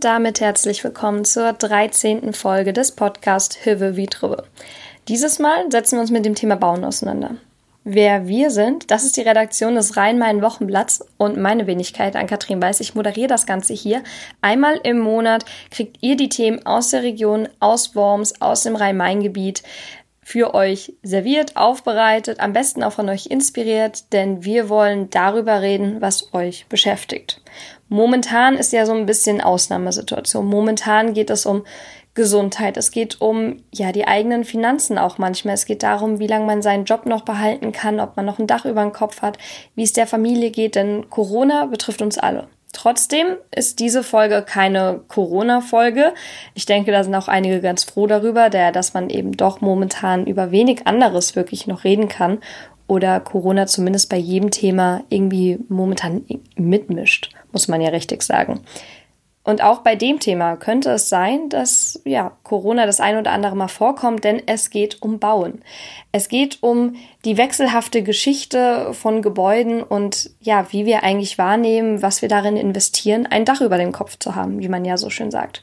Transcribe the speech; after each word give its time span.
und 0.00 0.04
damit 0.04 0.40
herzlich 0.40 0.82
willkommen 0.82 1.26
zur 1.26 1.52
13. 1.52 2.32
Folge 2.32 2.72
des 2.72 2.92
Podcasts 2.92 3.66
Hüve 3.66 3.96
wie 3.96 4.06
Trübe. 4.06 4.44
Dieses 5.08 5.38
Mal 5.38 5.70
setzen 5.70 5.96
wir 5.96 6.00
uns 6.00 6.10
mit 6.10 6.24
dem 6.24 6.34
Thema 6.34 6.56
Bauen 6.56 6.84
auseinander. 6.84 7.36
Wer 7.84 8.26
wir 8.26 8.50
sind, 8.50 8.90
das 8.90 9.04
ist 9.04 9.18
die 9.18 9.20
Redaktion 9.20 9.74
des 9.74 9.98
Rhein-Main-Wochenblatts 9.98 11.04
und 11.18 11.36
meine 11.36 11.66
Wenigkeit 11.66 12.16
an 12.16 12.26
Katrin 12.26 12.62
Weiß. 12.62 12.80
Ich 12.80 12.94
moderiere 12.94 13.28
das 13.28 13.44
Ganze 13.44 13.74
hier. 13.74 14.02
Einmal 14.40 14.80
im 14.84 15.00
Monat 15.00 15.44
kriegt 15.70 15.98
ihr 16.00 16.16
die 16.16 16.30
Themen 16.30 16.64
aus 16.64 16.88
der 16.88 17.02
Region, 17.02 17.50
aus 17.58 17.94
Worms, 17.94 18.40
aus 18.40 18.62
dem 18.62 18.76
Rhein-Main-Gebiet 18.76 19.62
für 20.30 20.54
euch 20.54 20.92
serviert, 21.02 21.56
aufbereitet, 21.56 22.38
am 22.38 22.52
besten 22.52 22.84
auch 22.84 22.92
von 22.92 23.08
euch 23.08 23.26
inspiriert, 23.26 24.12
denn 24.12 24.44
wir 24.44 24.68
wollen 24.68 25.10
darüber 25.10 25.60
reden, 25.60 26.00
was 26.00 26.32
euch 26.32 26.66
beschäftigt. 26.68 27.42
Momentan 27.88 28.54
ist 28.54 28.72
ja 28.72 28.86
so 28.86 28.92
ein 28.92 29.06
bisschen 29.06 29.40
Ausnahmesituation. 29.40 30.46
Momentan 30.46 31.14
geht 31.14 31.30
es 31.30 31.46
um 31.46 31.64
Gesundheit. 32.14 32.76
Es 32.76 32.92
geht 32.92 33.20
um 33.20 33.56
ja 33.72 33.90
die 33.90 34.06
eigenen 34.06 34.44
Finanzen 34.44 34.98
auch 34.98 35.18
manchmal. 35.18 35.54
Es 35.54 35.66
geht 35.66 35.82
darum, 35.82 36.20
wie 36.20 36.28
lange 36.28 36.46
man 36.46 36.62
seinen 36.62 36.84
Job 36.84 37.06
noch 37.06 37.22
behalten 37.22 37.72
kann, 37.72 37.98
ob 37.98 38.16
man 38.16 38.24
noch 38.24 38.38
ein 38.38 38.46
Dach 38.46 38.64
über 38.66 38.82
dem 38.82 38.92
Kopf 38.92 39.22
hat, 39.22 39.36
wie 39.74 39.82
es 39.82 39.94
der 39.94 40.06
Familie 40.06 40.52
geht, 40.52 40.76
denn 40.76 41.10
Corona 41.10 41.66
betrifft 41.66 42.02
uns 42.02 42.18
alle. 42.18 42.46
Trotzdem 42.72 43.36
ist 43.54 43.80
diese 43.80 44.02
Folge 44.02 44.42
keine 44.42 45.00
Corona-Folge. 45.08 46.14
Ich 46.54 46.66
denke, 46.66 46.92
da 46.92 47.02
sind 47.02 47.14
auch 47.14 47.28
einige 47.28 47.60
ganz 47.60 47.84
froh 47.84 48.06
darüber, 48.06 48.48
der, 48.48 48.70
dass 48.72 48.94
man 48.94 49.10
eben 49.10 49.32
doch 49.36 49.60
momentan 49.60 50.26
über 50.26 50.50
wenig 50.50 50.86
anderes 50.86 51.34
wirklich 51.34 51.66
noch 51.66 51.84
reden 51.84 52.08
kann 52.08 52.38
oder 52.86 53.20
Corona 53.20 53.66
zumindest 53.66 54.08
bei 54.08 54.16
jedem 54.16 54.50
Thema 54.50 55.02
irgendwie 55.10 55.58
momentan 55.68 56.24
mitmischt, 56.56 57.30
muss 57.52 57.68
man 57.68 57.80
ja 57.80 57.90
richtig 57.90 58.22
sagen. 58.22 58.60
Und 59.50 59.64
auch 59.64 59.80
bei 59.80 59.96
dem 59.96 60.20
Thema 60.20 60.54
könnte 60.54 60.90
es 60.90 61.08
sein, 61.08 61.48
dass 61.48 62.00
ja, 62.04 62.30
Corona 62.44 62.86
das 62.86 63.00
ein 63.00 63.18
oder 63.18 63.32
andere 63.32 63.56
Mal 63.56 63.66
vorkommt, 63.66 64.22
denn 64.22 64.40
es 64.46 64.70
geht 64.70 65.02
um 65.02 65.18
Bauen. 65.18 65.62
Es 66.12 66.28
geht 66.28 66.58
um 66.60 66.94
die 67.24 67.36
wechselhafte 67.36 68.04
Geschichte 68.04 68.94
von 68.94 69.22
Gebäuden 69.22 69.82
und 69.82 70.30
ja, 70.40 70.68
wie 70.70 70.86
wir 70.86 71.02
eigentlich 71.02 71.36
wahrnehmen, 71.36 72.00
was 72.00 72.22
wir 72.22 72.28
darin 72.28 72.56
investieren, 72.56 73.26
ein 73.26 73.44
Dach 73.44 73.60
über 73.60 73.76
dem 73.76 73.90
Kopf 73.90 74.20
zu 74.20 74.36
haben, 74.36 74.60
wie 74.60 74.68
man 74.68 74.84
ja 74.84 74.96
so 74.96 75.10
schön 75.10 75.32
sagt. 75.32 75.62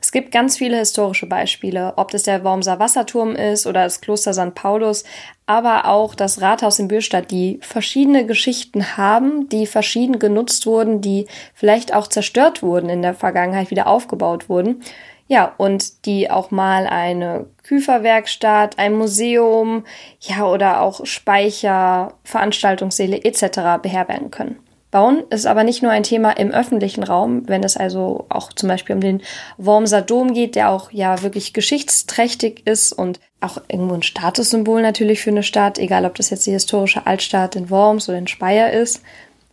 Es 0.00 0.12
gibt 0.12 0.30
ganz 0.30 0.56
viele 0.56 0.78
historische 0.78 1.26
Beispiele, 1.26 1.94
ob 1.96 2.12
das 2.12 2.22
der 2.22 2.44
Wormser 2.44 2.78
Wasserturm 2.78 3.34
ist 3.34 3.66
oder 3.66 3.82
das 3.82 4.00
Kloster 4.00 4.32
St. 4.32 4.54
Paulus, 4.54 5.02
aber 5.44 5.86
auch 5.86 6.14
das 6.14 6.40
Rathaus 6.40 6.78
in 6.78 6.86
Bürstadt, 6.86 7.32
die 7.32 7.58
verschiedene 7.62 8.24
Geschichten 8.24 8.96
haben, 8.96 9.48
die 9.48 9.66
verschieden 9.66 10.20
genutzt 10.20 10.66
wurden, 10.66 11.00
die 11.00 11.26
vielleicht 11.52 11.92
auch 11.92 12.06
zerstört 12.06 12.62
wurden 12.62 12.88
in 12.88 13.02
der 13.02 13.14
Vergangenheit, 13.14 13.72
wieder 13.72 13.88
aufgebaut 13.88 14.48
wurden. 14.48 14.84
Ja, 15.26 15.52
und 15.58 16.06
die 16.06 16.30
auch 16.30 16.52
mal 16.52 16.86
eine 16.86 17.46
Küferwerkstatt, 17.64 18.78
ein 18.78 18.96
Museum, 18.96 19.84
ja, 20.20 20.46
oder 20.46 20.80
auch 20.80 21.04
Speicher, 21.06 22.14
Veranstaltungssäle 22.22 23.24
etc. 23.24 23.82
beherbergen 23.82 24.30
können. 24.30 24.60
Bauen 24.90 25.24
ist 25.28 25.46
aber 25.46 25.64
nicht 25.64 25.82
nur 25.82 25.92
ein 25.92 26.02
Thema 26.02 26.30
im 26.30 26.50
öffentlichen 26.50 27.02
Raum, 27.02 27.46
wenn 27.46 27.62
es 27.62 27.76
also 27.76 28.24
auch 28.30 28.52
zum 28.54 28.70
Beispiel 28.70 28.94
um 28.94 29.02
den 29.02 29.20
Wormser 29.58 30.00
Dom 30.00 30.32
geht, 30.32 30.54
der 30.54 30.70
auch 30.70 30.90
ja 30.92 31.22
wirklich 31.22 31.52
geschichtsträchtig 31.52 32.66
ist 32.66 32.92
und 32.92 33.20
auch 33.40 33.58
irgendwo 33.68 33.94
ein 33.94 34.02
Statussymbol 34.02 34.80
natürlich 34.80 35.20
für 35.20 35.30
eine 35.30 35.42
Stadt, 35.42 35.78
egal 35.78 36.06
ob 36.06 36.14
das 36.14 36.30
jetzt 36.30 36.46
die 36.46 36.52
historische 36.52 37.06
Altstadt 37.06 37.54
in 37.54 37.68
Worms 37.68 38.08
oder 38.08 38.18
in 38.18 38.26
Speyer 38.26 38.72
ist, 38.72 39.02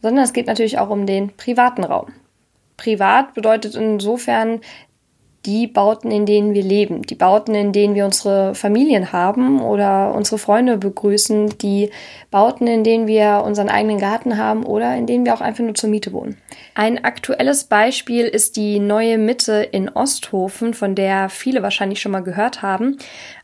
sondern 0.01 0.23
es 0.23 0.33
geht 0.33 0.47
natürlich 0.47 0.79
auch 0.79 0.89
um 0.89 1.05
den 1.05 1.35
privaten 1.35 1.83
Raum. 1.83 2.13
Privat 2.77 3.33
bedeutet 3.33 3.75
insofern 3.75 4.61
die 5.45 5.67
Bauten, 5.67 6.11
in 6.11 6.25
denen 6.25 6.53
wir 6.53 6.63
leben, 6.63 7.03
die 7.03 7.15
Bauten, 7.15 7.53
in 7.53 7.71
denen 7.71 7.95
wir 7.95 8.05
unsere 8.05 8.55
Familien 8.55 9.11
haben 9.11 9.61
oder 9.61 10.13
unsere 10.15 10.37
Freunde 10.37 10.77
begrüßen, 10.77 11.57
die 11.59 11.91
Bauten, 12.31 12.67
in 12.67 12.83
denen 12.83 13.07
wir 13.07 13.43
unseren 13.45 13.69
eigenen 13.69 13.99
Garten 13.99 14.37
haben 14.37 14.63
oder 14.63 14.95
in 14.95 15.05
denen 15.05 15.25
wir 15.25 15.33
auch 15.33 15.41
einfach 15.41 15.63
nur 15.63 15.75
zur 15.75 15.89
Miete 15.89 16.13
wohnen. 16.13 16.37
Ein 16.73 17.03
aktuelles 17.03 17.65
Beispiel 17.65 18.25
ist 18.25 18.57
die 18.57 18.79
neue 18.79 19.17
Mitte 19.17 19.67
in 19.71 19.89
Osthofen, 19.89 20.73
von 20.73 20.95
der 20.95 21.29
viele 21.29 21.61
wahrscheinlich 21.61 22.01
schon 22.01 22.11
mal 22.11 22.23
gehört 22.23 22.61
haben, 22.61 22.97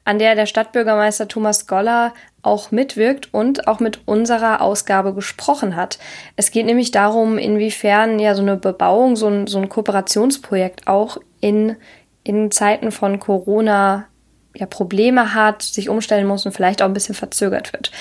an 0.04 0.18
der 0.18 0.36
der 0.36 0.48
Stadtbürgermeister 0.48 1.28
Thomas 1.28 1.68
Goller 1.68 2.14
auch 2.42 2.72
mitwirkt 2.72 3.34
und 3.34 3.68
auch 3.68 3.80
mit 3.80 4.08
unserer 4.08 4.62
Ausgabe 4.62 5.14
gesprochen 5.14 5.76
hat. 5.76 6.00
Es 6.36 6.50
geht 6.52 6.66
nämlich 6.66 6.90
darum, 6.90 7.38
inwiefern 7.38 8.18
ja 8.18 8.34
so 8.34 8.42
eine 8.42 8.58
Bebauung, 8.58 9.16
so 9.16 9.28
ein, 9.28 9.46
so 9.46 9.60
ein 9.60 9.70
Kooperationsprojekt 9.70 10.88
auch 10.88 11.18
in, 11.42 11.76
in 12.24 12.52
Zeiten 12.52 12.92
von 12.92 13.20
Corona 13.20 14.08
ja, 14.56 14.66
Probleme 14.66 15.34
hat, 15.34 15.62
sich 15.62 15.90
umstellen 15.90 16.28
muss 16.28 16.46
und 16.46 16.52
vielleicht 16.54 16.82
auch 16.82 16.88
ein 16.88 16.94
bisschen 16.94 17.16
verzögert 17.16 17.74
wird. 17.74 17.92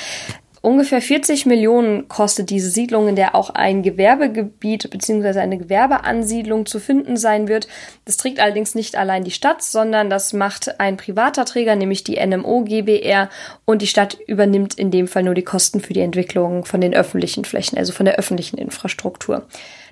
Ungefähr 0.63 1.01
40 1.01 1.47
Millionen 1.47 2.09
kostet 2.09 2.51
diese 2.51 2.69
Siedlung, 2.69 3.09
in 3.09 3.17
der 3.17 3.35
auch 3.35 3.49
ein 3.51 3.83
Gewerbegebiet 3.83 4.91
bzw. 4.91 5.39
eine 5.39 5.57
Gewerbeansiedlung 5.57 6.67
zu 6.67 6.81
finden 6.81 7.17
sein 7.17 7.49
wird. 7.49 7.67
Das 8.05 8.19
trägt 8.19 8.41
allerdings 8.41 8.75
nicht 8.75 8.95
allein 8.97 9.25
die 9.25 9.31
Stadt, 9.31 9.63
sondern 9.63 10.11
das 10.11 10.35
macht 10.35 10.79
ein 10.79 10.99
privater 10.99 11.47
Träger, 11.47 11.77
nämlich 11.77 12.05
die 12.05 12.25
NMO 12.25 12.65
GBR 12.65 13.31
und 13.65 13.81
die 13.81 13.87
Stadt 13.87 14.19
übernimmt 14.27 14.75
in 14.75 14.91
dem 14.91 15.09
Fall 15.09 15.23
nur 15.23 15.35
die 15.35 15.45
Kosten 15.45 15.81
für 15.81 15.95
die 15.95 16.01
Entwicklung 16.01 16.67
von 16.67 16.83
den 16.83 16.93
öffentlichen 16.93 17.47
Flächen, 17.47 17.79
also 17.79 17.95
von 17.95 18.05
der 18.05 18.17
öffentlichen 18.17 18.59
Infrastruktur. 18.59 19.47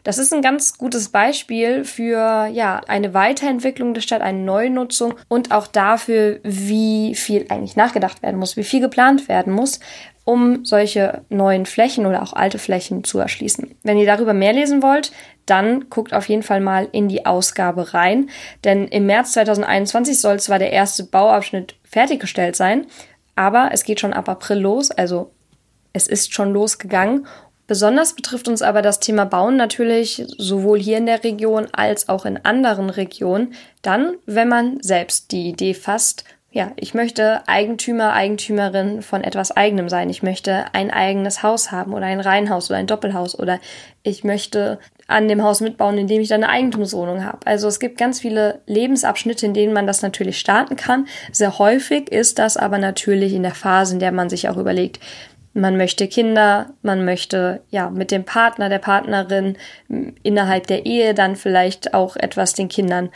Das 0.04 0.18
ist 0.18 0.32
ein 0.32 0.42
ganz 0.42 0.78
gutes 0.78 1.08
Beispiel 1.08 1.84
für 1.84 2.46
ja, 2.46 2.80
eine 2.86 3.14
Weiterentwicklung 3.14 3.94
der 3.94 4.00
Stadt, 4.00 4.22
eine 4.22 4.38
Neunutzung 4.38 5.14
und 5.28 5.50
auch 5.50 5.66
dafür, 5.66 6.40
wie 6.42 7.14
viel 7.14 7.46
eigentlich 7.48 7.76
nachgedacht 7.76 8.22
werden 8.22 8.38
muss, 8.38 8.56
wie 8.56 8.64
viel 8.64 8.80
geplant 8.80 9.28
werden 9.28 9.52
muss, 9.52 9.80
um 10.28 10.62
solche 10.66 11.22
neuen 11.30 11.64
Flächen 11.64 12.04
oder 12.04 12.22
auch 12.22 12.34
alte 12.34 12.58
Flächen 12.58 13.02
zu 13.02 13.18
erschließen. 13.18 13.74
Wenn 13.82 13.96
ihr 13.96 14.04
darüber 14.04 14.34
mehr 14.34 14.52
lesen 14.52 14.82
wollt, 14.82 15.10
dann 15.46 15.88
guckt 15.88 16.12
auf 16.12 16.28
jeden 16.28 16.42
Fall 16.42 16.60
mal 16.60 16.86
in 16.92 17.08
die 17.08 17.24
Ausgabe 17.24 17.94
rein, 17.94 18.28
denn 18.62 18.88
im 18.88 19.06
März 19.06 19.32
2021 19.32 20.20
soll 20.20 20.38
zwar 20.38 20.58
der 20.58 20.70
erste 20.70 21.04
Bauabschnitt 21.04 21.76
fertiggestellt 21.82 22.56
sein, 22.56 22.86
aber 23.36 23.70
es 23.72 23.84
geht 23.84 24.00
schon 24.00 24.12
ab 24.12 24.28
April 24.28 24.58
los, 24.58 24.90
also 24.90 25.30
es 25.94 26.06
ist 26.06 26.34
schon 26.34 26.52
losgegangen 26.52 27.26
Besonders 27.68 28.14
betrifft 28.14 28.48
uns 28.48 28.62
aber 28.62 28.80
das 28.80 28.98
Thema 28.98 29.26
Bauen 29.26 29.56
natürlich 29.56 30.24
sowohl 30.38 30.80
hier 30.80 30.96
in 30.96 31.04
der 31.04 31.22
Region 31.22 31.68
als 31.70 32.08
auch 32.08 32.24
in 32.24 32.42
anderen 32.42 32.88
Regionen, 32.88 33.52
dann, 33.82 34.14
wenn 34.24 34.48
man 34.48 34.80
selbst 34.80 35.32
die 35.32 35.50
Idee 35.50 35.74
fasst, 35.74 36.24
ja, 36.50 36.72
ich 36.76 36.94
möchte 36.94 37.46
Eigentümer, 37.46 38.14
Eigentümerin 38.14 39.02
von 39.02 39.22
etwas 39.22 39.54
eigenem 39.54 39.90
sein. 39.90 40.08
Ich 40.08 40.22
möchte 40.22 40.64
ein 40.72 40.90
eigenes 40.90 41.42
Haus 41.42 41.70
haben 41.70 41.92
oder 41.92 42.06
ein 42.06 42.20
Reihenhaus 42.20 42.70
oder 42.70 42.78
ein 42.78 42.86
Doppelhaus 42.86 43.38
oder 43.38 43.60
ich 44.02 44.24
möchte 44.24 44.78
an 45.06 45.28
dem 45.28 45.42
Haus 45.42 45.60
mitbauen, 45.60 45.98
in 45.98 46.06
dem 46.06 46.22
ich 46.22 46.28
dann 46.28 46.42
eine 46.42 46.52
Eigentumswohnung 46.52 47.22
habe. 47.22 47.46
Also 47.46 47.68
es 47.68 47.80
gibt 47.80 47.98
ganz 47.98 48.20
viele 48.20 48.62
Lebensabschnitte, 48.66 49.44
in 49.44 49.52
denen 49.52 49.74
man 49.74 49.86
das 49.86 50.00
natürlich 50.00 50.38
starten 50.38 50.76
kann. 50.76 51.06
Sehr 51.32 51.58
häufig 51.58 52.10
ist 52.10 52.38
das 52.38 52.56
aber 52.56 52.78
natürlich 52.78 53.34
in 53.34 53.42
der 53.42 53.54
Phase, 53.54 53.94
in 53.94 54.00
der 54.00 54.12
man 54.12 54.30
sich 54.30 54.48
auch 54.48 54.56
überlegt, 54.56 55.00
man 55.52 55.76
möchte 55.76 56.08
Kinder, 56.08 56.70
man 56.82 57.04
möchte 57.04 57.62
ja 57.68 57.90
mit 57.90 58.10
dem 58.10 58.24
Partner, 58.24 58.68
der 58.68 58.78
Partnerin 58.78 59.56
innerhalb 60.22 60.66
der 60.66 60.86
Ehe 60.86 61.14
dann 61.14 61.36
vielleicht 61.36 61.94
auch 61.94 62.16
etwas 62.16 62.54
den 62.54 62.68
Kindern 62.68 63.10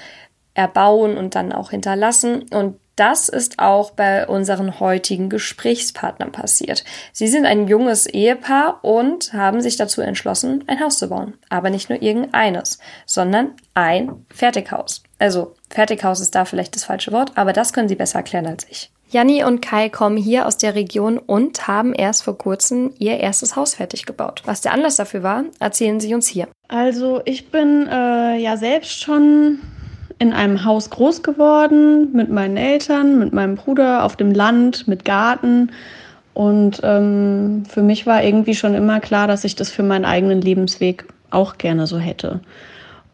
erbauen 0.55 1.17
und 1.17 1.35
dann 1.35 1.53
auch 1.53 1.71
hinterlassen. 1.71 2.45
Und 2.51 2.77
das 2.97 3.29
ist 3.29 3.59
auch 3.59 3.93
bei 3.93 4.27
unseren 4.27 4.79
heutigen 4.81 5.31
Gesprächspartnern 5.31 6.33
passiert. 6.33 6.85
Sie 7.13 7.29
sind 7.29 7.47
ein 7.47 7.69
junges 7.69 8.07
Ehepaar 8.07 8.85
und 8.85 9.33
haben 9.33 9.61
sich 9.61 9.77
dazu 9.77 10.03
entschlossen, 10.03 10.65
ein 10.67 10.81
Haus 10.81 10.99
zu 10.99 11.09
bauen. 11.09 11.35
Aber 11.49 11.71
nicht 11.71 11.89
nur 11.89 12.03
irgendeines, 12.03 12.79
sondern 13.07 13.53
ein 13.75 14.27
Fertighaus. 14.33 15.03
Also 15.19 15.55
Fertighaus 15.71 16.21
ist 16.21 16.35
da 16.35 16.45
vielleicht 16.45 16.75
das 16.75 16.85
falsche 16.85 17.13
Wort, 17.13 17.33
aber 17.37 17.53
das 17.53 17.73
können 17.73 17.89
Sie 17.89 17.97
besser 17.97 18.19
erklären 18.19 18.47
als 18.47 18.67
ich. 18.69 18.91
Janni 19.13 19.45
und 19.45 19.61
Kai 19.61 19.91
kommen 19.91 20.17
hier 20.17 20.47
aus 20.47 20.57
der 20.57 20.75
Region 20.75 21.19
und 21.19 21.69
haben 21.69 21.93
erst 21.93 22.25
vor 22.25 22.39
kurzem 22.39 22.95
ihr 22.99 23.19
erstes 23.19 23.57
Haus 23.57 23.75
fertig 23.75 24.07
gebaut. 24.07 24.41
Was 24.47 24.63
der 24.63 24.73
Anlass 24.73 24.97
dafür 24.97 25.23
war, 25.23 25.45
erzählen 25.61 26.01
sie 26.01 26.15
uns 26.15 26.27
hier. 26.29 26.49
Also 26.69 27.21
ich 27.27 27.51
bin 27.51 27.87
äh, 27.89 28.39
ja 28.39 28.57
selbst 28.57 29.03
schon 29.03 29.59
in 30.23 30.33
einem 30.33 30.65
Haus 30.65 30.89
groß 30.89 31.25
geworden 31.25 32.13
mit 32.13 32.31
meinen 32.31 32.57
Eltern, 32.57 33.19
mit 33.19 33.33
meinem 33.33 33.57
Bruder 33.57 34.05
auf 34.05 34.15
dem 34.15 34.31
Land, 34.31 34.87
mit 34.87 35.05
Garten. 35.05 35.73
Und 36.33 36.81
ähm, 36.85 37.65
für 37.69 37.83
mich 37.83 38.07
war 38.07 38.23
irgendwie 38.23 38.55
schon 38.55 38.75
immer 38.75 39.01
klar, 39.01 39.27
dass 39.27 39.43
ich 39.43 39.57
das 39.57 39.71
für 39.71 39.83
meinen 39.83 40.05
eigenen 40.05 40.41
Lebensweg 40.41 41.07
auch 41.31 41.59
gerne 41.59 41.89
so 41.89 41.99
hätte. 41.99 42.41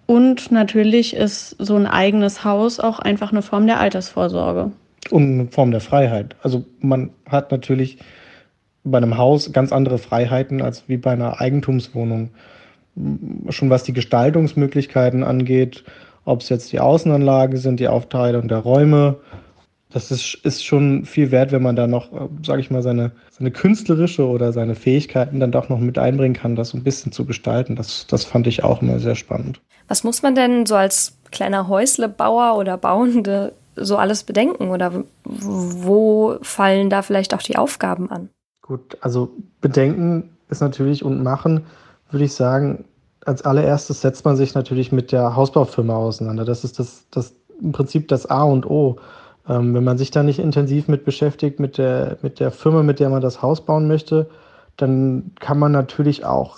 Und 0.05 0.53
natürlich 0.53 1.17
ist 1.17 1.57
so 1.59 1.77
ein 1.77 1.87
eigenes 1.87 2.45
Haus 2.45 2.79
auch 2.79 2.99
einfach 2.99 3.33
eine 3.33 3.43
Form 3.43 3.67
der 3.67 3.81
Altersvorsorge 3.81 4.71
und 5.11 5.23
eine 5.23 5.47
Form 5.47 5.71
der 5.71 5.81
Freiheit. 5.81 6.37
Also 6.43 6.67
man 6.81 7.11
hat 7.27 7.51
natürlich 7.51 7.99
bei 8.85 8.99
einem 8.99 9.17
Haus 9.17 9.51
ganz 9.53 9.73
andere 9.73 9.97
Freiheiten 9.97 10.61
als 10.61 10.85
wie 10.89 10.99
bei 10.99 11.13
einer 11.13 11.41
Eigentumswohnung. 11.41 12.31
Schon 13.49 13.71
was 13.71 13.85
die 13.85 13.93
Gestaltungsmöglichkeiten 13.93 15.23
angeht, 15.23 15.85
ob 16.29 16.43
es 16.43 16.51
jetzt 16.51 16.73
die 16.73 16.81
Außenanlage 16.81 17.57
sind, 17.57 17.81
die 17.81 17.89
Aufteilung 17.89 18.49
der 18.49 18.59
Räume. 18.59 19.17
Das 19.91 20.11
ist, 20.11 20.35
ist 20.45 20.63
schon 20.63 21.07
viel 21.07 21.31
wert, 21.31 21.51
wenn 21.53 21.63
man 21.63 21.75
da 21.75 21.87
noch, 21.87 22.13
äh, 22.13 22.29
sage 22.45 22.61
ich 22.61 22.71
mal, 22.71 22.83
seine, 22.83 23.13
seine 23.31 23.51
künstlerische 23.51 24.27
oder 24.27 24.53
seine 24.53 24.75
Fähigkeiten 24.75 25.41
dann 25.41 25.53
doch 25.53 25.71
noch 25.71 25.79
mit 25.79 25.99
einbringen 25.99 26.35
kann, 26.35 26.57
das 26.57 26.71
so 26.71 26.77
ein 26.77 26.85
bisschen 26.85 27.13
zu 27.13 27.25
gestalten. 27.25 27.75
Das, 27.75 28.07
das 28.07 28.25
fand 28.25 28.47
ich 28.47 28.63
auch 28.63 28.83
immer 28.83 28.99
sehr 28.99 29.15
spannend. 29.15 29.63
Was 29.89 30.05
muss 30.05 30.21
man 30.21 30.35
denn 30.35 30.67
so 30.67 30.75
als 30.75 31.17
kleiner 31.31 31.69
Häuslebauer 31.69 32.59
oder 32.59 32.77
Bauende 32.77 33.55
so 33.77 33.97
alles 33.97 34.23
bedenken? 34.23 34.69
Oder 34.69 35.05
wo 35.25 36.37
fallen 36.43 36.91
da 36.91 37.01
vielleicht 37.01 37.33
auch 37.33 37.43
die 37.43 37.57
Aufgaben 37.57 38.11
an? 38.11 38.29
Gut, 38.61 38.99
also 39.01 39.31
bedenken 39.63 40.37
ist 40.51 40.61
natürlich 40.61 41.03
und 41.03 41.23
machen, 41.23 41.65
würde 42.11 42.27
ich 42.27 42.35
sagen, 42.35 42.85
als 43.29 43.43
allererstes 43.43 44.01
setzt 44.01 44.25
man 44.25 44.37
sich 44.37 44.55
natürlich 44.55 44.91
mit 44.91 45.13
der 45.13 45.37
Hausbaufirma 45.37 45.95
auseinander. 45.95 46.47
Das 46.47 46.65
ist 46.65 46.79
das, 46.79 47.05
das 47.11 47.35
im 47.61 47.73
Prinzip 47.73 48.09
das 48.09 48.25
A 48.25 48.43
und 48.43 48.65
O. 48.65 48.97
Ähm, 49.47 49.75
wenn 49.75 49.85
man 49.85 49.99
sich 49.99 50.11
da 50.11 50.23
nicht 50.23 50.39
intensiv 50.39 50.89
mit 50.89 51.05
beschäftigt, 51.05 51.61
mit 51.61 51.77
der, 51.77 52.17
mit 52.23 52.41
der 52.41 52.51
Firma, 52.51 52.83
mit 52.83 53.01
der 53.01 53.11
man 53.11 53.21
das 53.21 53.43
Haus 53.43 53.61
bauen 53.61 53.87
möchte, 53.87 54.31
dann 54.79 55.33
kann 55.41 55.59
man 55.59 55.73
natürlich 55.73 56.25
auch, 56.25 56.57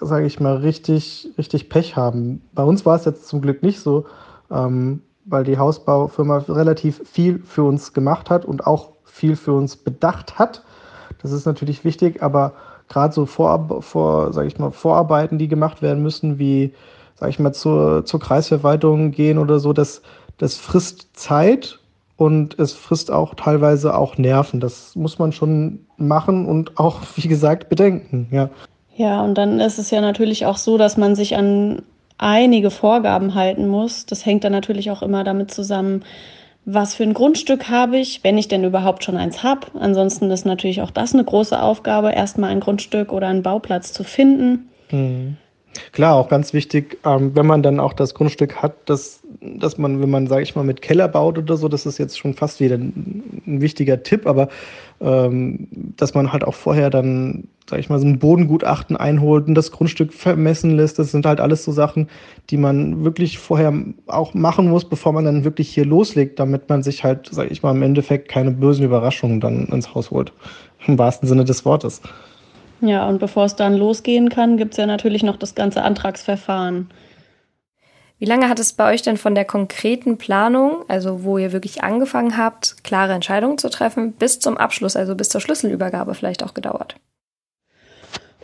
sage 0.00 0.26
ich 0.26 0.40
mal, 0.40 0.56
richtig, 0.56 1.28
richtig 1.38 1.68
Pech 1.68 1.94
haben. 1.94 2.42
Bei 2.54 2.64
uns 2.64 2.84
war 2.84 2.96
es 2.96 3.04
jetzt 3.04 3.28
zum 3.28 3.40
Glück 3.40 3.62
nicht 3.62 3.78
so, 3.78 4.06
ähm, 4.50 5.02
weil 5.26 5.44
die 5.44 5.58
Hausbaufirma 5.58 6.38
relativ 6.48 7.02
viel 7.08 7.38
für 7.44 7.62
uns 7.62 7.92
gemacht 7.92 8.30
hat 8.30 8.44
und 8.44 8.66
auch 8.66 8.92
viel 9.04 9.36
für 9.36 9.52
uns 9.52 9.76
bedacht 9.76 10.40
hat. 10.40 10.64
Das 11.22 11.30
ist 11.30 11.46
natürlich 11.46 11.84
wichtig, 11.84 12.20
aber 12.20 12.54
gerade 12.90 13.14
so 13.14 13.24
vor, 13.24 13.80
vor, 13.80 14.32
sag 14.34 14.46
ich 14.46 14.58
mal, 14.58 14.72
Vorarbeiten, 14.72 15.38
die 15.38 15.48
gemacht 15.48 15.80
werden 15.80 16.02
müssen, 16.02 16.38
wie, 16.38 16.74
sag 17.14 17.30
ich 17.30 17.38
mal, 17.38 17.52
zur, 17.52 18.04
zur 18.04 18.20
Kreisverwaltung 18.20 19.12
gehen 19.12 19.38
oder 19.38 19.58
so, 19.58 19.72
das, 19.72 20.02
das 20.36 20.56
frisst 20.56 21.08
Zeit 21.16 21.78
und 22.16 22.58
es 22.58 22.74
frisst 22.74 23.10
auch 23.10 23.34
teilweise 23.34 23.96
auch 23.96 24.18
Nerven. 24.18 24.60
Das 24.60 24.94
muss 24.96 25.18
man 25.18 25.32
schon 25.32 25.86
machen 25.96 26.44
und 26.44 26.78
auch, 26.78 27.00
wie 27.16 27.28
gesagt, 27.28 27.70
bedenken, 27.70 28.28
ja. 28.30 28.50
Ja, 28.96 29.22
und 29.22 29.38
dann 29.38 29.60
ist 29.60 29.78
es 29.78 29.90
ja 29.90 30.02
natürlich 30.02 30.44
auch 30.44 30.58
so, 30.58 30.76
dass 30.76 30.98
man 30.98 31.14
sich 31.14 31.36
an 31.36 31.82
einige 32.18 32.70
Vorgaben 32.70 33.34
halten 33.34 33.66
muss. 33.68 34.04
Das 34.04 34.26
hängt 34.26 34.44
dann 34.44 34.52
natürlich 34.52 34.90
auch 34.90 35.00
immer 35.00 35.24
damit 35.24 35.50
zusammen, 35.50 36.04
was 36.74 36.94
für 36.94 37.02
ein 37.02 37.14
Grundstück 37.14 37.68
habe 37.68 37.98
ich, 37.98 38.22
wenn 38.22 38.38
ich 38.38 38.48
denn 38.48 38.64
überhaupt 38.64 39.04
schon 39.04 39.16
eins 39.16 39.42
habe. 39.42 39.66
Ansonsten 39.78 40.30
ist 40.30 40.46
natürlich 40.46 40.82
auch 40.82 40.90
das 40.90 41.14
eine 41.14 41.24
große 41.24 41.60
Aufgabe, 41.60 42.12
erstmal 42.12 42.50
ein 42.50 42.60
Grundstück 42.60 43.12
oder 43.12 43.28
einen 43.28 43.42
Bauplatz 43.42 43.92
zu 43.92 44.04
finden. 44.04 44.70
Mhm. 44.90 45.36
Klar, 45.92 46.16
auch 46.16 46.28
ganz 46.28 46.52
wichtig, 46.52 46.98
ähm, 47.04 47.34
wenn 47.34 47.46
man 47.46 47.62
dann 47.62 47.78
auch 47.78 47.92
das 47.92 48.14
Grundstück 48.14 48.56
hat, 48.56 48.74
dass, 48.86 49.20
dass 49.40 49.78
man, 49.78 50.00
wenn 50.02 50.10
man, 50.10 50.26
sage 50.26 50.42
ich 50.42 50.56
mal, 50.56 50.64
mit 50.64 50.82
Keller 50.82 51.08
baut 51.08 51.38
oder 51.38 51.56
so, 51.56 51.68
das 51.68 51.86
ist 51.86 51.98
jetzt 51.98 52.18
schon 52.18 52.34
fast 52.34 52.60
wieder 52.60 52.76
ein, 52.76 53.42
ein 53.46 53.60
wichtiger 53.60 54.02
Tipp, 54.02 54.26
aber 54.26 54.48
ähm, 55.00 55.68
dass 55.96 56.14
man 56.14 56.32
halt 56.32 56.44
auch 56.44 56.54
vorher 56.54 56.90
dann, 56.90 57.48
sage 57.68 57.80
ich 57.80 57.88
mal, 57.88 58.00
so 58.00 58.06
ein 58.06 58.18
Bodengutachten 58.18 58.96
einholt 58.96 59.46
und 59.46 59.54
das 59.54 59.70
Grundstück 59.70 60.12
vermessen 60.12 60.76
lässt. 60.76 60.98
Das 60.98 61.12
sind 61.12 61.24
halt 61.24 61.40
alles 61.40 61.64
so 61.64 61.72
Sachen, 61.72 62.08
die 62.50 62.56
man 62.56 63.04
wirklich 63.04 63.38
vorher 63.38 63.72
auch 64.08 64.34
machen 64.34 64.68
muss, 64.68 64.84
bevor 64.88 65.12
man 65.12 65.24
dann 65.24 65.44
wirklich 65.44 65.70
hier 65.70 65.84
loslegt, 65.84 66.38
damit 66.38 66.68
man 66.68 66.82
sich 66.82 67.04
halt, 67.04 67.28
sage 67.30 67.50
ich 67.50 67.62
mal, 67.62 67.74
im 67.74 67.82
Endeffekt 67.82 68.28
keine 68.28 68.50
bösen 68.50 68.84
Überraschungen 68.84 69.40
dann 69.40 69.66
ins 69.66 69.94
Haus 69.94 70.10
holt. 70.10 70.32
Im 70.86 70.98
wahrsten 70.98 71.28
Sinne 71.28 71.44
des 71.44 71.64
Wortes. 71.64 72.00
Ja, 72.80 73.06
und 73.08 73.18
bevor 73.18 73.44
es 73.44 73.56
dann 73.56 73.76
losgehen 73.76 74.30
kann, 74.30 74.56
gibt 74.56 74.72
es 74.72 74.78
ja 74.78 74.86
natürlich 74.86 75.22
noch 75.22 75.36
das 75.36 75.54
ganze 75.54 75.82
Antragsverfahren. 75.82 76.90
Wie 78.18 78.26
lange 78.26 78.48
hat 78.48 78.58
es 78.58 78.74
bei 78.74 78.92
euch 78.92 79.02
denn 79.02 79.16
von 79.16 79.34
der 79.34 79.46
konkreten 79.46 80.18
Planung, 80.18 80.84
also 80.88 81.24
wo 81.24 81.38
ihr 81.38 81.52
wirklich 81.52 81.82
angefangen 81.82 82.36
habt, 82.36 82.84
klare 82.84 83.14
Entscheidungen 83.14 83.56
zu 83.56 83.70
treffen, 83.70 84.12
bis 84.12 84.40
zum 84.40 84.58
Abschluss, 84.58 84.94
also 84.94 85.14
bis 85.14 85.30
zur 85.30 85.40
Schlüsselübergabe 85.40 86.14
vielleicht 86.14 86.42
auch 86.42 86.52
gedauert? 86.52 86.96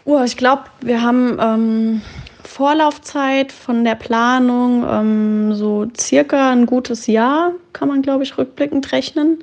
Oh, 0.06 0.22
ich 0.24 0.36
glaube, 0.36 0.64
wir 0.80 1.02
haben 1.02 1.36
ähm, 1.40 2.02
Vorlaufzeit 2.44 3.52
von 3.52 3.84
der 3.84 3.96
Planung 3.96 4.86
ähm, 4.88 5.54
so 5.54 5.86
circa 5.98 6.52
ein 6.52 6.64
gutes 6.64 7.06
Jahr, 7.06 7.52
kann 7.72 7.88
man, 7.88 8.02
glaube 8.02 8.22
ich, 8.22 8.38
rückblickend 8.38 8.92
rechnen, 8.92 9.42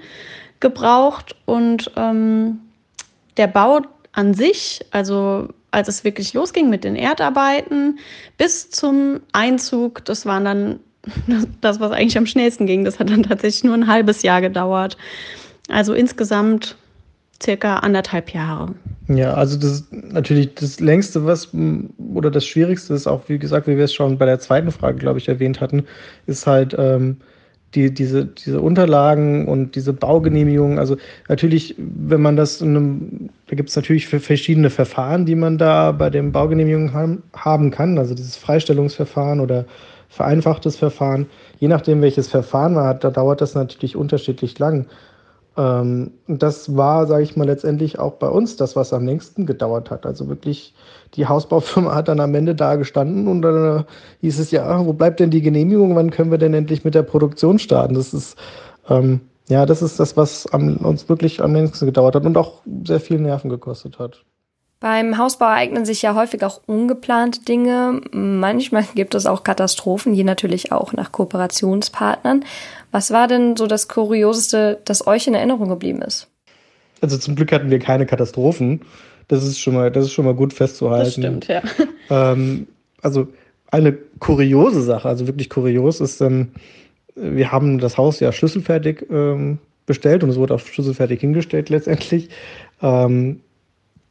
gebraucht. 0.60 1.36
Und 1.46 1.92
ähm, 1.96 2.62
der 3.38 3.48
Bau 3.48 3.82
an 4.14 4.34
sich, 4.34 4.86
also 4.92 5.50
als 5.72 5.88
es 5.88 6.04
wirklich 6.04 6.34
losging 6.34 6.70
mit 6.70 6.84
den 6.84 6.96
Erdarbeiten, 6.96 8.00
bis 8.38 8.70
zum 8.70 9.20
Einzug, 9.32 10.06
das 10.06 10.26
waren 10.26 10.46
dann 10.46 10.80
das, 11.62 11.80
was 11.80 11.92
eigentlich 11.92 12.18
am 12.18 12.26
schnellsten 12.26 12.66
ging. 12.66 12.86
Das 12.86 13.00
hat 13.00 13.10
dann 13.10 13.24
tatsächlich 13.24 13.64
nur 13.64 13.74
ein 13.74 13.88
halbes 13.88 14.22
Jahr 14.24 14.42
gedauert. 14.42 14.98
Also 15.70 15.94
insgesamt 15.94 16.78
circa 17.42 17.78
anderthalb 17.78 18.34
Jahre. 18.34 18.76
Ja, 19.10 19.34
also 19.34 19.58
das 19.58 19.72
ist 19.72 19.92
natürlich 19.92 20.56
das 20.56 20.80
längste, 20.80 21.26
was 21.26 21.50
oder 22.14 22.32
das 22.32 22.46
Schwierigste 22.46 22.94
ist 22.94 23.08
auch, 23.08 23.28
wie 23.28 23.38
gesagt, 23.38 23.68
wie 23.68 23.76
wir 23.76 23.84
es 23.86 23.94
schon 23.94 24.18
bei 24.18 24.26
der 24.26 24.40
zweiten 24.40 24.72
Frage, 24.72 24.98
glaube 24.98 25.20
ich, 25.20 25.28
erwähnt 25.28 25.60
hatten, 25.60 25.84
ist 26.26 26.48
halt 26.48 26.74
ähm, 26.78 27.18
die, 27.76 27.94
diese, 27.94 28.26
diese 28.26 28.62
Unterlagen 28.62 29.48
und 29.48 29.76
diese 29.76 29.94
Baugenehmigungen, 29.94 30.80
also 30.80 30.98
natürlich, 31.28 31.76
wenn 31.78 32.22
man 32.22 32.36
das 32.36 32.62
in 32.62 32.70
einem, 32.70 33.23
da 33.54 33.56
gibt 33.56 33.70
es 33.70 33.76
natürlich 33.76 34.08
verschiedene 34.08 34.72
Verfahren, 34.72 35.28
die 35.28 35.36
man 35.36 35.60
da 35.60 35.92
bei 35.92 36.10
den 36.10 36.32
Baugenehmigungen 36.32 36.92
haben, 36.92 37.22
haben 37.36 37.70
kann, 37.70 38.00
also 38.00 38.16
dieses 38.16 38.36
Freistellungsverfahren 38.36 39.40
oder 39.40 39.66
vereinfachtes 40.10 40.76
Verfahren, 40.76 41.28
je 41.60 41.68
nachdem, 41.68 42.02
welches 42.02 42.30
Verfahren 42.30 42.74
man 42.74 42.86
hat, 42.86 43.04
da 43.04 43.12
dauert 43.12 43.42
das 43.42 43.54
natürlich 43.54 43.96
unterschiedlich 43.96 44.58
lang. 44.58 44.88
Ähm, 45.56 46.10
das 46.28 46.76
war, 46.76 47.06
sage 47.06 47.22
ich 47.22 47.36
mal, 47.36 47.46
letztendlich 47.46 48.00
auch 48.00 48.14
bei 48.14 48.28
uns 48.28 48.56
das, 48.56 48.76
was 48.76 48.92
am 48.92 49.06
längsten 49.06 49.46
gedauert 49.46 49.92
hat. 49.92 50.08
Also 50.08 50.30
wirklich, 50.30 50.74
die 51.14 51.28
Hausbaufirma 51.28 51.94
hat 51.94 52.08
dann 52.08 52.22
am 52.22 52.34
Ende 52.34 52.56
da 52.56 52.76
gestanden 52.76 53.28
und 53.28 53.44
dann 53.44 53.82
äh, 53.82 53.84
hieß 54.22 54.40
es 54.40 54.50
ja, 54.50 54.84
wo 54.84 54.94
bleibt 54.94 55.20
denn 55.20 55.30
die 55.30 55.44
Genehmigung? 55.44 55.96
Wann 55.96 56.10
können 56.10 56.32
wir 56.32 56.40
denn 56.40 56.56
endlich 56.56 56.84
mit 56.84 56.96
der 56.96 57.04
Produktion 57.04 57.60
starten? 57.60 57.94
Das 57.94 58.16
ist, 58.16 58.36
ähm, 58.90 59.22
ja, 59.50 59.66
das 59.66 59.82
ist 59.82 60.00
das, 60.00 60.16
was 60.16 60.48
am, 60.48 60.78
uns 60.78 61.10
wirklich 61.10 61.42
am 61.42 61.54
längsten 61.54 61.86
gedauert 61.86 62.16
hat 62.16 62.26
und 62.26 62.38
auch 62.38 62.62
sehr 62.86 63.00
viel 63.00 63.20
Nerven 63.20 63.50
gekostet 63.50 64.00
hat. 64.00 64.24
Beim 64.80 65.18
Hausbau 65.18 65.46
ereignen 65.46 65.86
sich 65.86 66.02
ja 66.02 66.14
häufig 66.14 66.44
auch 66.44 66.62
ungeplante 66.66 67.42
Dinge. 67.42 68.02
Manchmal 68.12 68.84
gibt 68.96 69.16
es 69.16 69.26
auch 69.26 69.44
Katastrophen, 69.44 70.14
je 70.14 70.24
natürlich 70.24 70.72
auch 70.72 70.94
nach 70.94 71.12
Kooperationspartnern. 71.12 72.44
Was 72.92 73.12
war 73.12 73.28
denn 73.28 73.56
so 73.56 73.68
das 73.68 73.88
Kurioseste, 73.88 74.80
das 74.84 75.08
euch 75.08 75.28
in 75.28 75.36
Erinnerung 75.36 75.70
geblieben 75.70 76.02
ist? 76.02 76.28
Also 77.02 77.18
zum 77.18 77.36
Glück 77.36 77.52
hatten 77.52 77.70
wir 77.70 77.80
keine 77.80 78.06
Katastrophen. 78.06 78.82
Das 79.30 79.44
ist 79.44 79.60
schon 79.60 79.74
mal, 79.74 79.90
das 79.90 80.06
ist 80.06 80.14
schon 80.14 80.26
mal 80.26 80.36
gut 80.36 80.54
festzuhalten. 80.54 81.06
Das 81.06 81.14
stimmt, 81.14 81.48
ja. 81.48 81.62
Ähm, 82.10 82.68
also 83.02 83.28
eine 83.72 83.94
kuriose 84.20 84.82
Sache, 84.82 85.08
also 85.08 85.28
wirklich 85.28 85.50
kurios 85.50 86.00
ist 86.00 86.22
dann, 86.22 86.52
wir 87.16 87.52
haben 87.52 87.80
das 87.80 87.98
Haus 87.98 88.20
ja 88.20 88.32
schlüsselfertig 88.32 89.06
ähm, 89.10 89.60
bestellt 89.86 90.24
und 90.24 90.30
es 90.30 90.38
wurde 90.38 90.56
auch 90.56 90.60
schlüsselfertig 90.60 91.20
hingestellt 91.20 91.70
letztendlich. 91.70 92.30
Ähm, 92.82 93.42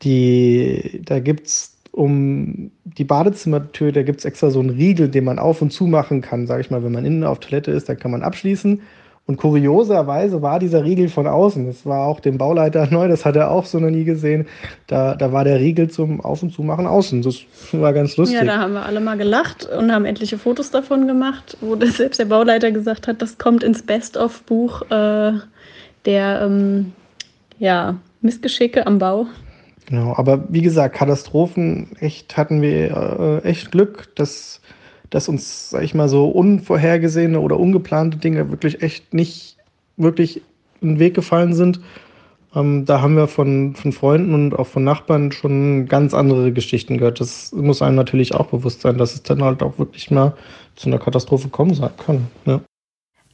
die, 0.02 1.00
da 1.04 1.21
gibt 1.21 1.47
es 1.47 1.76
um 1.92 2.71
die 2.85 3.04
Badezimmertür, 3.04 3.92
da 3.92 4.02
gibt 4.02 4.21
es 4.21 4.25
extra 4.25 4.50
so 4.50 4.61
einen 4.61 4.71
Riegel, 4.71 5.09
den 5.09 5.25
man 5.25 5.38
auf 5.38 5.61
und 5.61 5.73
zu 5.73 5.87
machen 5.87 6.23
kann, 6.23 6.47
sage 6.47 6.62
ich 6.62 6.71
mal, 6.71 6.82
wenn 6.82 6.92
man 6.92 7.04
innen 7.04 7.25
auf 7.25 7.40
Toilette 7.40 7.71
ist, 7.71 7.88
dann 7.88 7.99
kann 7.99 8.11
man 8.11 8.23
abschließen. 8.23 8.80
Und 9.24 9.36
kurioserweise 9.36 10.42
war 10.42 10.58
dieser 10.58 10.84
Riegel 10.84 11.08
von 11.08 11.28
außen. 11.28 11.66
Das 11.66 11.86
war 11.86 12.06
auch 12.06 12.18
dem 12.20 12.38
Bauleiter 12.38 12.86
neu, 12.90 13.08
das 13.08 13.24
hat 13.24 13.36
er 13.36 13.50
auch 13.50 13.64
so 13.64 13.78
noch 13.78 13.90
nie 13.90 14.04
gesehen. 14.04 14.46
Da, 14.88 15.14
da 15.14 15.32
war 15.32 15.44
der 15.44 15.60
Riegel 15.60 15.88
zum 15.88 16.20
Auf- 16.20 16.42
und 16.42 16.52
Zumachen 16.52 16.86
außen. 16.86 17.22
Das 17.22 17.36
war 17.72 17.92
ganz 17.92 18.16
lustig. 18.16 18.38
Ja, 18.38 18.44
da 18.44 18.58
haben 18.58 18.74
wir 18.74 18.84
alle 18.84 19.00
mal 19.00 19.16
gelacht 19.16 19.64
und 19.66 19.92
haben 19.92 20.04
etliche 20.04 20.38
Fotos 20.38 20.70
davon 20.70 21.06
gemacht, 21.06 21.56
wo 21.60 21.76
das 21.76 21.96
selbst 21.98 22.18
der 22.18 22.24
Bauleiter 22.26 22.72
gesagt 22.72 23.06
hat, 23.06 23.22
das 23.22 23.38
kommt 23.38 23.62
ins 23.62 23.82
Best-of-Buch 23.82 24.82
äh, 24.90 25.32
der 26.04 26.42
ähm, 26.42 26.92
ja, 27.58 27.96
Missgeschicke 28.22 28.86
am 28.86 28.98
Bau. 28.98 29.26
Genau, 29.86 30.14
aber 30.16 30.44
wie 30.48 30.62
gesagt, 30.62 30.96
Katastrophen, 30.96 31.96
echt 32.00 32.36
hatten 32.36 32.62
wir 32.62 33.40
äh, 33.44 33.48
echt 33.48 33.72
Glück, 33.72 34.14
dass, 34.16 34.60
dass 35.12 35.28
uns, 35.28 35.71
sag 35.71 35.83
ich 35.83 35.95
mal, 35.95 36.09
so 36.09 36.26
unvorhergesehene 36.26 37.38
oder 37.38 37.61
ungeplante 37.61 38.16
Dinge 38.16 38.50
wirklich 38.50 38.83
echt 38.83 39.12
nicht 39.14 39.57
wirklich 39.97 40.40
in 40.81 40.95
den 40.95 40.99
Weg 40.99 41.14
gefallen 41.14 41.54
sind. 41.54 41.81
Ähm, 42.54 42.85
da 42.87 43.00
haben 43.00 43.16
wir 43.16 43.28
von, 43.28 43.75
von 43.75 43.92
Freunden 43.92 44.35
und 44.35 44.59
auch 44.59 44.66
von 44.66 44.85
Nachbarn 44.85 45.31
schon 45.31 45.87
ganz 45.87 46.14
andere 46.14 46.50
Geschichten 46.52 46.99
gehört. 46.99 47.21
Das 47.21 47.52
muss 47.52 47.83
einem 47.83 47.97
natürlich 47.97 48.35
auch 48.35 48.47
bewusst 48.47 48.81
sein, 48.81 48.99
dass 48.99 49.14
es 49.14 49.23
dann 49.23 49.42
halt 49.45 49.62
auch 49.62 49.78
wirklich 49.78 50.11
mal 50.11 50.35
zu 50.76 50.88
einer 50.88 50.99
Katastrophe 50.99 51.49
kommen 51.49 51.78
kann. 52.04 52.26
Ja. 52.47 52.61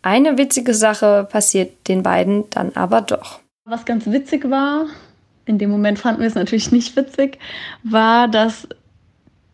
Eine 0.03 0.37
witzige 0.37 0.75
Sache 0.75 1.27
passiert 1.31 1.89
den 1.89 2.03
beiden 2.03 2.45
dann 2.51 2.73
aber 2.75 3.01
doch. 3.03 3.41
Was 3.65 3.85
ganz 3.85 4.07
witzig 4.07 4.51
war, 4.51 4.87
in 5.47 5.59
dem 5.59 5.71
Moment 5.71 5.99
fanden 5.99 6.21
wir 6.21 6.29
es 6.29 6.35
natürlich 6.35 6.73
nicht 6.73 6.97
witzig, 6.97 7.39
war, 7.85 8.29
dass 8.29 8.69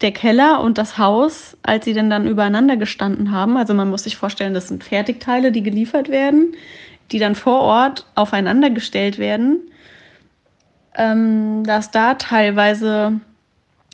der 0.05 0.13
Keller 0.13 0.61
und 0.61 0.77
das 0.77 0.99
Haus, 0.99 1.57
als 1.63 1.87
sie 1.87 1.95
denn 1.95 2.11
dann 2.11 2.29
übereinander 2.29 2.77
gestanden 2.77 3.31
haben, 3.31 3.57
also 3.57 3.73
man 3.73 3.89
muss 3.89 4.05
sich 4.05 4.17
vorstellen, 4.17 4.53
das 4.53 4.69
sind 4.69 4.85
Fertigteile, 4.85 5.51
die 5.51 5.63
geliefert 5.63 6.11
werden, 6.11 6.55
die 7.11 7.19
dann 7.19 7.35
vor 7.35 7.61
Ort 7.63 8.07
aufeinander 8.15 8.69
gestellt 8.69 9.19
werden, 9.19 9.63
ähm, 10.95 11.65
dass 11.65 11.91
da 11.91 12.15
teilweise 12.15 13.19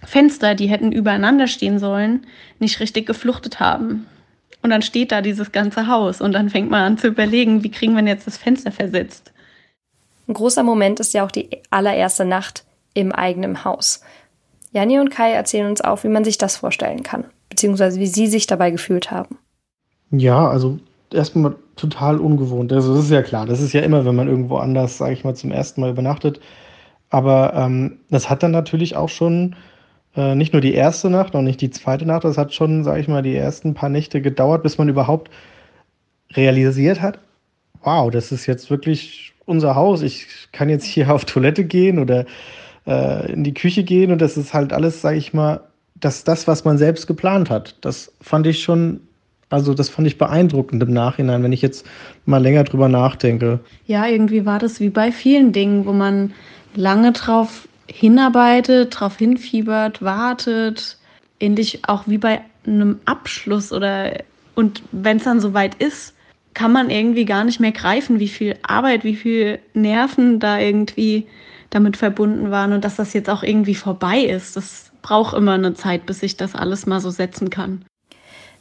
Fenster, 0.04 0.56
die 0.56 0.66
hätten 0.66 0.90
übereinander 0.90 1.46
stehen 1.46 1.78
sollen, 1.78 2.26
nicht 2.58 2.80
richtig 2.80 3.06
gefluchtet 3.06 3.60
haben. 3.60 4.06
Und 4.62 4.70
dann 4.70 4.82
steht 4.82 5.12
da 5.12 5.22
dieses 5.22 5.52
ganze 5.52 5.86
Haus 5.86 6.20
und 6.20 6.32
dann 6.32 6.50
fängt 6.50 6.70
man 6.70 6.82
an 6.82 6.98
zu 6.98 7.06
überlegen, 7.06 7.62
wie 7.62 7.70
kriegen 7.70 7.94
wir 7.94 8.04
jetzt 8.04 8.26
das 8.26 8.36
Fenster 8.36 8.72
versetzt. 8.72 9.32
Ein 10.26 10.34
großer 10.34 10.64
Moment 10.64 10.98
ist 10.98 11.14
ja 11.14 11.24
auch 11.24 11.30
die 11.30 11.48
allererste 11.70 12.24
Nacht 12.24 12.64
im 12.94 13.12
eigenen 13.12 13.64
Haus. 13.64 14.02
Janni 14.72 14.98
und 14.98 15.10
Kai 15.10 15.32
erzählen 15.32 15.68
uns 15.68 15.80
auch, 15.80 16.04
wie 16.04 16.08
man 16.08 16.24
sich 16.24 16.38
das 16.38 16.56
vorstellen 16.56 17.02
kann, 17.02 17.24
beziehungsweise 17.48 17.98
wie 18.00 18.06
sie 18.06 18.26
sich 18.26 18.46
dabei 18.46 18.70
gefühlt 18.70 19.10
haben. 19.10 19.38
Ja, 20.10 20.48
also 20.48 20.78
erstmal 21.12 21.56
total 21.76 22.18
ungewohnt. 22.18 22.72
Also 22.72 22.94
das 22.94 23.04
ist 23.04 23.10
ja 23.10 23.22
klar, 23.22 23.46
das 23.46 23.60
ist 23.60 23.72
ja 23.72 23.80
immer, 23.80 24.04
wenn 24.04 24.14
man 24.14 24.28
irgendwo 24.28 24.56
anders, 24.56 24.98
sage 24.98 25.12
ich 25.12 25.24
mal, 25.24 25.34
zum 25.34 25.50
ersten 25.50 25.80
Mal 25.80 25.90
übernachtet. 25.90 26.40
Aber 27.10 27.54
ähm, 27.54 27.98
das 28.10 28.30
hat 28.30 28.42
dann 28.42 28.52
natürlich 28.52 28.96
auch 28.96 29.08
schon 29.08 29.56
äh, 30.16 30.34
nicht 30.34 30.52
nur 30.52 30.62
die 30.62 30.74
erste 30.74 31.10
Nacht, 31.10 31.34
auch 31.34 31.42
nicht 31.42 31.60
die 31.60 31.70
zweite 31.70 32.06
Nacht, 32.06 32.24
das 32.24 32.38
hat 32.38 32.54
schon, 32.54 32.84
sage 32.84 33.00
ich 33.00 33.08
mal, 33.08 33.22
die 33.22 33.34
ersten 33.34 33.74
paar 33.74 33.88
Nächte 33.88 34.20
gedauert, 34.20 34.62
bis 34.62 34.78
man 34.78 34.88
überhaupt 34.88 35.30
realisiert 36.32 37.00
hat, 37.00 37.18
wow, 37.82 38.10
das 38.10 38.30
ist 38.32 38.46
jetzt 38.46 38.70
wirklich 38.70 39.32
unser 39.46 39.74
Haus. 39.74 40.02
Ich 40.02 40.48
kann 40.52 40.68
jetzt 40.68 40.84
hier 40.84 41.12
auf 41.12 41.24
Toilette 41.24 41.64
gehen 41.64 41.98
oder 41.98 42.26
äh, 42.86 43.32
in 43.32 43.44
die 43.44 43.54
Küche 43.54 43.84
gehen 43.84 44.12
und 44.12 44.20
das 44.20 44.36
ist 44.36 44.54
halt 44.54 44.72
alles, 44.72 45.00
sage 45.00 45.18
ich 45.18 45.32
mal, 45.32 45.60
das 45.94 46.24
das, 46.24 46.46
was 46.46 46.64
man 46.64 46.78
selbst 46.78 47.06
geplant 47.06 47.50
hat. 47.50 47.76
Das 47.82 48.12
fand 48.20 48.46
ich 48.46 48.62
schon, 48.62 49.00
also 49.50 49.74
das 49.74 49.88
fand 49.88 50.06
ich 50.06 50.18
beeindruckend 50.18 50.82
im 50.82 50.92
Nachhinein, 50.92 51.42
wenn 51.42 51.52
ich 51.52 51.62
jetzt 51.62 51.86
mal 52.24 52.42
länger 52.42 52.64
drüber 52.64 52.88
nachdenke. 52.88 53.60
Ja, 53.86 54.06
irgendwie 54.06 54.46
war 54.46 54.58
das 54.58 54.80
wie 54.80 54.90
bei 54.90 55.12
vielen 55.12 55.52
Dingen, 55.52 55.86
wo 55.86 55.92
man 55.92 56.32
lange 56.74 57.12
drauf 57.12 57.68
hinarbeitet, 57.86 58.98
drauf 58.98 59.16
hinfiebert, 59.16 60.00
wartet, 60.00 60.96
ähnlich 61.40 61.80
auch 61.86 62.04
wie 62.06 62.18
bei 62.18 62.40
einem 62.66 63.00
Abschluss 63.04 63.72
oder 63.72 64.12
und 64.54 64.82
wenn 64.92 65.16
es 65.16 65.24
dann 65.24 65.40
soweit 65.40 65.74
ist, 65.76 66.14
kann 66.54 66.72
man 66.72 66.90
irgendwie 66.90 67.24
gar 67.24 67.44
nicht 67.44 67.60
mehr 67.60 67.72
greifen, 67.72 68.20
wie 68.20 68.28
viel 68.28 68.56
Arbeit, 68.62 69.04
wie 69.04 69.16
viel 69.16 69.58
Nerven 69.72 70.40
da 70.40 70.58
irgendwie 70.58 71.26
damit 71.70 71.96
verbunden 71.96 72.50
waren 72.50 72.72
und 72.72 72.84
dass 72.84 72.96
das 72.96 73.12
jetzt 73.12 73.30
auch 73.30 73.42
irgendwie 73.42 73.74
vorbei 73.74 74.18
ist. 74.18 74.56
Das 74.56 74.90
braucht 75.02 75.34
immer 75.34 75.54
eine 75.54 75.74
Zeit, 75.74 76.06
bis 76.06 76.20
sich 76.20 76.36
das 76.36 76.54
alles 76.54 76.86
mal 76.86 77.00
so 77.00 77.10
setzen 77.10 77.50
kann. 77.50 77.84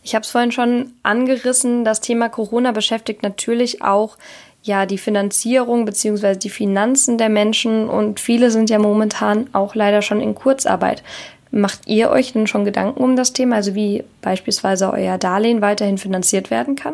Ich 0.03 0.15
habe 0.15 0.23
es 0.23 0.31
vorhin 0.31 0.51
schon 0.51 0.93
angerissen, 1.03 1.83
das 1.83 1.99
Thema 1.99 2.29
Corona 2.29 2.71
beschäftigt 2.71 3.21
natürlich 3.21 3.81
auch 3.81 4.17
ja 4.63 4.85
die 4.85 4.97
Finanzierung 4.97 5.85
bzw. 5.85 6.35
die 6.35 6.49
Finanzen 6.49 7.17
der 7.17 7.29
Menschen 7.29 7.89
und 7.89 8.19
viele 8.19 8.51
sind 8.51 8.69
ja 8.69 8.79
momentan 8.79 9.49
auch 9.53 9.75
leider 9.75 10.01
schon 10.01 10.21
in 10.21 10.35
Kurzarbeit. 10.35 11.03
Macht 11.51 11.87
ihr 11.87 12.11
euch 12.11 12.33
denn 12.33 12.47
schon 12.47 12.63
Gedanken 12.63 13.01
um 13.03 13.15
das 13.15 13.33
Thema, 13.33 13.55
also 13.57 13.73
wie 13.73 14.03
beispielsweise 14.21 14.91
euer 14.93 15.17
Darlehen 15.17 15.61
weiterhin 15.61 15.97
finanziert 15.97 16.51
werden 16.51 16.75
kann? 16.75 16.93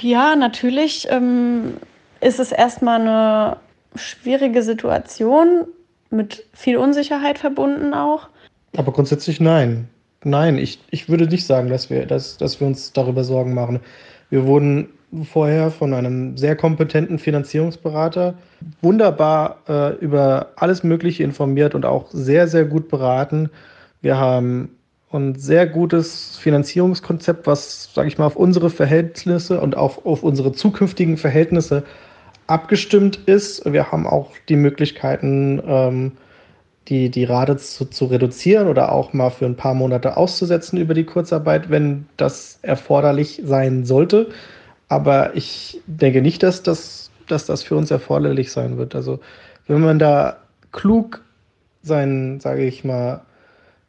Ja, 0.00 0.34
natürlich 0.34 1.06
ähm, 1.10 1.76
ist 2.20 2.40
es 2.40 2.50
erstmal 2.50 3.00
eine 3.00 3.56
schwierige 3.94 4.62
Situation 4.62 5.66
mit 6.10 6.44
viel 6.52 6.76
Unsicherheit 6.76 7.38
verbunden 7.38 7.94
auch. 7.94 8.28
Aber 8.76 8.92
grundsätzlich 8.92 9.40
nein. 9.40 9.88
Nein, 10.24 10.58
ich, 10.58 10.80
ich 10.90 11.08
würde 11.08 11.26
nicht 11.26 11.46
sagen, 11.46 11.68
dass 11.68 11.90
wir, 11.90 12.06
dass, 12.06 12.36
dass 12.36 12.60
wir 12.60 12.66
uns 12.66 12.92
darüber 12.92 13.24
Sorgen 13.24 13.54
machen. 13.54 13.80
Wir 14.30 14.46
wurden 14.46 14.88
vorher 15.24 15.70
von 15.70 15.92
einem 15.92 16.36
sehr 16.36 16.56
kompetenten 16.56 17.18
Finanzierungsberater 17.18 18.34
wunderbar 18.80 19.58
äh, 19.68 19.94
über 19.96 20.52
alles 20.56 20.84
Mögliche 20.84 21.22
informiert 21.22 21.74
und 21.74 21.84
auch 21.84 22.06
sehr, 22.10 22.48
sehr 22.48 22.64
gut 22.64 22.88
beraten. 22.88 23.50
Wir 24.00 24.16
haben 24.16 24.70
ein 25.12 25.34
sehr 25.34 25.66
gutes 25.66 26.38
Finanzierungskonzept, 26.38 27.46
was, 27.46 27.92
sage 27.92 28.08
ich 28.08 28.16
mal, 28.16 28.26
auf 28.26 28.36
unsere 28.36 28.70
Verhältnisse 28.70 29.60
und 29.60 29.76
auf, 29.76 30.06
auf 30.06 30.22
unsere 30.22 30.52
zukünftigen 30.52 31.18
Verhältnisse 31.18 31.82
abgestimmt 32.46 33.16
ist. 33.26 33.70
Wir 33.70 33.90
haben 33.90 34.06
auch 34.06 34.30
die 34.48 34.56
Möglichkeiten, 34.56 35.62
ähm, 35.66 36.12
die, 36.88 37.10
die 37.10 37.24
Rate 37.24 37.56
zu, 37.56 37.84
zu 37.86 38.06
reduzieren 38.06 38.68
oder 38.68 38.92
auch 38.92 39.12
mal 39.12 39.30
für 39.30 39.46
ein 39.46 39.56
paar 39.56 39.74
Monate 39.74 40.16
auszusetzen 40.16 40.78
über 40.78 40.94
die 40.94 41.04
Kurzarbeit, 41.04 41.70
wenn 41.70 42.06
das 42.16 42.58
erforderlich 42.62 43.40
sein 43.44 43.84
sollte. 43.84 44.28
Aber 44.88 45.34
ich 45.36 45.80
denke 45.86 46.20
nicht, 46.22 46.42
dass 46.42 46.62
das, 46.62 47.10
dass 47.28 47.46
das 47.46 47.62
für 47.62 47.76
uns 47.76 47.90
erforderlich 47.90 48.52
sein 48.52 48.76
wird. 48.78 48.94
Also 48.94 49.20
wenn 49.66 49.80
man 49.80 49.98
da 49.98 50.38
klug 50.72 51.22
sein, 51.82 52.40
sage 52.40 52.64
ich 52.64 52.84
mal, 52.84 53.22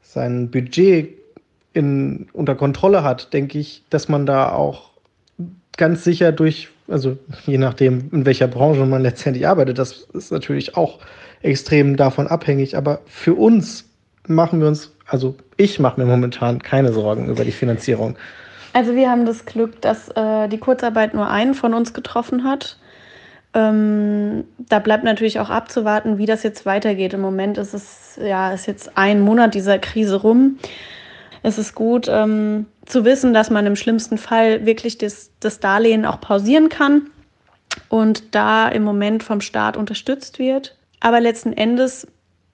sein 0.01 0.51
Budget 0.51 1.17
in, 1.73 2.27
unter 2.33 2.55
Kontrolle 2.55 3.03
hat, 3.03 3.33
denke 3.33 3.57
ich, 3.57 3.83
dass 3.89 4.07
man 4.07 4.25
da 4.25 4.51
auch 4.51 4.91
ganz 5.77 6.03
sicher 6.03 6.31
durch, 6.31 6.69
also 6.87 7.17
je 7.45 7.57
nachdem, 7.57 8.09
in 8.11 8.25
welcher 8.25 8.47
Branche 8.47 8.85
man 8.85 9.01
letztendlich 9.01 9.47
arbeitet, 9.47 9.79
das 9.79 10.07
ist 10.13 10.31
natürlich 10.31 10.75
auch 10.75 10.99
extrem 11.41 11.95
davon 11.97 12.27
abhängig. 12.27 12.77
Aber 12.77 12.99
für 13.05 13.35
uns 13.35 13.85
machen 14.27 14.59
wir 14.59 14.67
uns, 14.67 14.93
also 15.07 15.35
ich 15.57 15.79
mache 15.79 15.99
mir 15.99 16.05
momentan 16.05 16.61
keine 16.61 16.91
Sorgen 16.93 17.29
über 17.29 17.45
die 17.45 17.51
Finanzierung. 17.51 18.15
Also 18.73 18.95
wir 18.95 19.09
haben 19.09 19.25
das 19.25 19.45
Glück, 19.45 19.81
dass 19.81 20.09
äh, 20.09 20.47
die 20.47 20.57
Kurzarbeit 20.57 21.13
nur 21.13 21.29
einen 21.29 21.53
von 21.53 21.73
uns 21.73 21.93
getroffen 21.93 22.43
hat. 22.43 22.77
Ähm, 23.53 24.45
da 24.57 24.79
bleibt 24.79 25.03
natürlich 25.03 25.39
auch 25.39 25.51
abzuwarten, 25.51 26.17
wie 26.17 26.25
das 26.25 26.41
jetzt 26.41 26.65
weitergeht. 26.65 27.13
Im 27.13 27.21
Moment 27.21 27.59
ist 27.59 27.75
es 27.75 28.19
ja 28.21 28.51
ist 28.51 28.65
jetzt 28.65 28.97
ein 28.97 29.21
Monat 29.21 29.53
dieser 29.53 29.77
Krise 29.77 30.15
rum. 30.15 30.57
Es 31.43 31.59
ist 31.59 31.75
gut 31.75 32.07
ähm, 32.09 32.65
zu 32.85 33.05
wissen, 33.05 33.33
dass 33.33 33.49
man 33.49 33.65
im 33.65 33.75
schlimmsten 33.75 34.17
Fall 34.17 34.65
wirklich 34.65 34.97
das, 34.97 35.31
das 35.39 35.59
Darlehen 35.59 36.05
auch 36.05 36.19
pausieren 36.19 36.69
kann 36.69 37.09
und 37.89 38.35
da 38.35 38.67
im 38.67 38.83
Moment 38.83 39.23
vom 39.23 39.41
Staat 39.41 39.77
unterstützt 39.77 40.39
wird. 40.39 40.75
Aber 40.99 41.19
letzten 41.19 41.53
Endes 41.53 42.07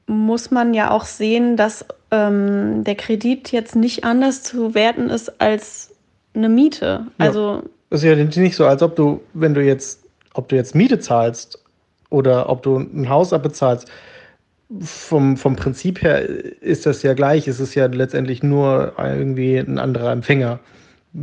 muss 0.08 0.52
man 0.52 0.74
ja 0.74 0.92
auch 0.92 1.06
sehen, 1.06 1.56
dass 1.56 1.86
ähm, 2.12 2.84
der 2.84 2.96
Kredit 2.96 3.52
jetzt 3.52 3.76
nicht 3.76 4.04
anders 4.04 4.44
zu 4.44 4.74
werten 4.74 5.10
ist 5.10 5.40
als 5.40 5.92
eine 6.34 6.50
Miete. 6.50 7.08
Also 7.18 7.62
ja. 7.92 7.96
ist 7.96 8.04
ja 8.04 8.16
nicht 8.16 8.56
so, 8.56 8.66
als 8.66 8.82
ob 8.82 8.96
du, 8.96 9.22
wenn 9.34 9.54
du 9.54 9.64
jetzt, 9.64 10.04
ob 10.34 10.50
du 10.50 10.56
jetzt 10.56 10.74
Miete 10.74 11.00
zahlst 11.00 11.64
oder 12.10 12.50
ob 12.50 12.64
du 12.64 12.78
ein 12.78 13.10
Haus 13.10 13.34
abbezahlst, 13.34 13.88
vom, 14.82 15.38
vom 15.38 15.56
Prinzip 15.56 16.02
her 16.02 16.22
ist 16.22 16.86
das 16.86 17.02
ja 17.04 17.14
gleich. 17.14 17.48
Es 17.48 17.60
ist 17.60 17.76
ja 17.76 17.88
letztendlich 17.88 18.44
nur 18.44 18.94
irgendwie 18.98 19.58
ein 19.58 19.80
anderer 19.80 20.12
Empfänger. 20.12 20.60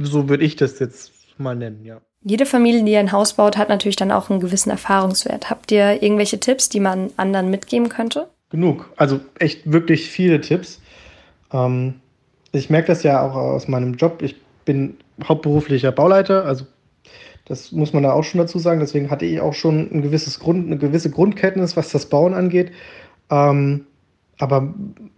So 0.00 0.28
würde 0.28 0.44
ich 0.44 0.56
das 0.56 0.78
jetzt 0.78 1.12
mal 1.38 1.54
nennen, 1.54 1.84
ja. 1.84 2.00
Jede 2.24 2.44
Familie, 2.44 2.82
die 2.82 2.96
ein 2.96 3.12
Haus 3.12 3.34
baut, 3.34 3.56
hat 3.56 3.68
natürlich 3.68 3.94
dann 3.94 4.10
auch 4.10 4.30
einen 4.30 4.40
gewissen 4.40 4.70
Erfahrungswert. 4.70 5.48
Habt 5.48 5.70
ihr 5.70 6.02
irgendwelche 6.02 6.40
Tipps, 6.40 6.68
die 6.68 6.80
man 6.80 7.10
anderen 7.16 7.50
mitgeben 7.50 7.88
könnte? 7.88 8.28
Genug. 8.50 8.90
Also 8.96 9.20
echt 9.38 9.70
wirklich 9.70 10.10
viele 10.10 10.40
Tipps. 10.40 10.80
Ähm, 11.52 11.94
ich 12.50 12.68
merke 12.68 12.88
das 12.88 13.04
ja 13.04 13.22
auch 13.22 13.34
aus 13.34 13.68
meinem 13.68 13.94
Job. 13.94 14.22
Ich 14.22 14.34
bin 14.64 14.96
hauptberuflicher 15.22 15.92
Bauleiter, 15.92 16.44
also 16.44 16.66
das 17.44 17.70
muss 17.70 17.92
man 17.92 18.02
da 18.02 18.12
auch 18.12 18.24
schon 18.24 18.38
dazu 18.38 18.58
sagen. 18.58 18.80
Deswegen 18.80 19.08
hatte 19.08 19.24
ich 19.24 19.40
auch 19.40 19.54
schon 19.54 19.88
ein 19.92 20.02
gewisses 20.02 20.40
Grund, 20.40 20.66
eine 20.66 20.78
gewisse 20.78 21.10
Grundkenntnis, 21.10 21.76
was 21.76 21.90
das 21.90 22.06
Bauen 22.06 22.34
angeht. 22.34 22.72
Ähm, 23.30 23.86
aber 24.38 24.74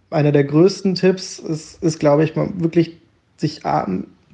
einer 0.09 0.31
der 0.31 0.43
größten 0.43 0.95
Tipps 0.95 1.39
ist, 1.39 1.83
ist 1.83 1.99
glaube 1.99 2.23
ich, 2.23 2.35
mal 2.35 2.49
wirklich 2.57 2.97
sich, 3.37 3.61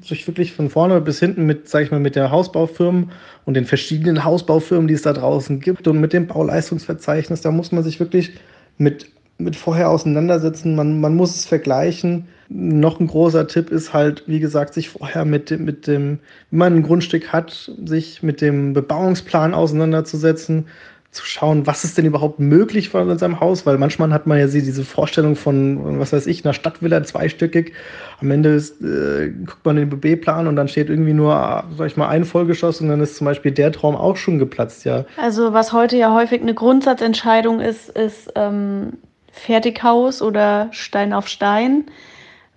sich 0.01 0.27
wirklich 0.27 0.53
von 0.53 0.69
vorne 0.69 1.01
bis 1.01 1.19
hinten 1.19 1.45
mit, 1.45 1.67
sag 1.67 1.83
ich 1.83 1.91
mal, 1.91 1.99
mit 1.99 2.15
der 2.15 2.31
Hausbaufirmen 2.31 3.11
und 3.45 3.55
den 3.55 3.65
verschiedenen 3.65 4.23
Hausbaufirmen, 4.23 4.87
die 4.87 4.93
es 4.93 5.01
da 5.01 5.13
draußen 5.13 5.59
gibt 5.59 5.87
und 5.87 5.99
mit 5.99 6.13
dem 6.13 6.27
Bauleistungsverzeichnis, 6.27 7.41
da 7.41 7.51
muss 7.51 7.71
man 7.71 7.83
sich 7.83 7.99
wirklich 7.99 8.31
mit 8.77 9.07
mit 9.37 9.55
vorher 9.55 9.89
auseinandersetzen. 9.89 10.75
Man, 10.75 11.01
man 11.01 11.15
muss 11.15 11.35
es 11.35 11.45
vergleichen. 11.45 12.27
Noch 12.47 12.99
ein 12.99 13.07
großer 13.07 13.47
Tipp 13.47 13.69
ist 13.69 13.93
halt, 13.93 14.23
wie 14.27 14.39
gesagt, 14.39 14.73
sich 14.73 14.89
vorher 14.89 15.25
mit, 15.25 15.49
dem, 15.49 15.65
mit 15.65 15.87
dem, 15.87 16.19
wenn 16.51 16.59
man 16.59 16.75
ein 16.75 16.83
Grundstück 16.83 17.33
hat, 17.33 17.71
sich 17.85 18.23
mit 18.23 18.39
dem 18.39 18.73
Bebauungsplan 18.73 19.53
auseinanderzusetzen, 19.53 20.67
zu 21.15 21.25
schauen, 21.25 21.65
was 21.65 21.83
ist 21.83 21.97
denn 21.97 22.05
überhaupt 22.05 22.39
möglich 22.39 22.89
von 22.89 23.17
seinem 23.17 23.39
Haus, 23.39 23.65
weil 23.65 23.77
manchmal 23.77 24.11
hat 24.11 24.27
man 24.27 24.37
ja 24.37 24.47
diese 24.47 24.83
Vorstellung 24.83 25.35
von, 25.35 25.99
was 25.99 26.11
weiß 26.11 26.27
ich, 26.27 26.43
einer 26.43 26.53
Stadtvilla 26.53 27.03
zweistöckig. 27.03 27.73
Am 28.21 28.29
Ende 28.29 28.49
ist, 28.49 28.81
äh, 28.81 29.31
guckt 29.45 29.65
man 29.65 29.77
den 29.77 29.89
BB-Plan 29.89 30.47
und 30.47 30.55
dann 30.55 30.67
steht 30.67 30.89
irgendwie 30.89 31.13
nur, 31.13 31.63
sag 31.77 31.87
ich 31.87 31.97
mal, 31.97 32.09
ein 32.09 32.25
Vollgeschoss 32.25 32.81
und 32.81 32.89
dann 32.89 32.99
ist 32.99 33.15
zum 33.15 33.25
Beispiel 33.25 33.51
der 33.51 33.71
Traum 33.71 33.95
auch 33.95 34.17
schon 34.17 34.37
geplatzt, 34.37 34.83
ja. 34.85 35.05
Also 35.17 35.53
was 35.53 35.71
heute 35.71 35.97
ja 35.97 36.13
häufig 36.13 36.41
eine 36.41 36.53
Grundsatzentscheidung 36.53 37.61
ist, 37.61 37.89
ist 37.89 38.31
ähm, 38.35 38.93
Fertighaus 39.31 40.21
oder 40.21 40.67
Stein 40.71 41.13
auf 41.13 41.27
Stein. 41.29 41.85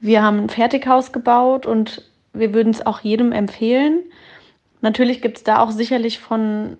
Wir 0.00 0.22
haben 0.22 0.40
ein 0.40 0.48
Fertighaus 0.48 1.12
gebaut 1.12 1.64
und 1.64 2.02
wir 2.32 2.52
würden 2.52 2.70
es 2.70 2.84
auch 2.84 3.00
jedem 3.00 3.32
empfehlen. 3.32 4.00
Natürlich 4.80 5.22
gibt 5.22 5.38
es 5.38 5.44
da 5.44 5.60
auch 5.60 5.70
sicherlich 5.70 6.18
von 6.18 6.76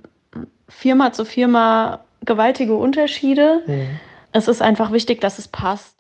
Firma 0.69 1.13
zu 1.13 1.25
Firma 1.25 2.05
gewaltige 2.25 2.75
Unterschiede. 2.75 3.63
Mhm. 3.67 4.01
Es 4.33 4.49
ist 4.49 4.63
einfach 4.63 4.93
wichtig, 4.93 5.21
dass 5.21 5.39
es 5.39 5.49
passt. 5.49 5.99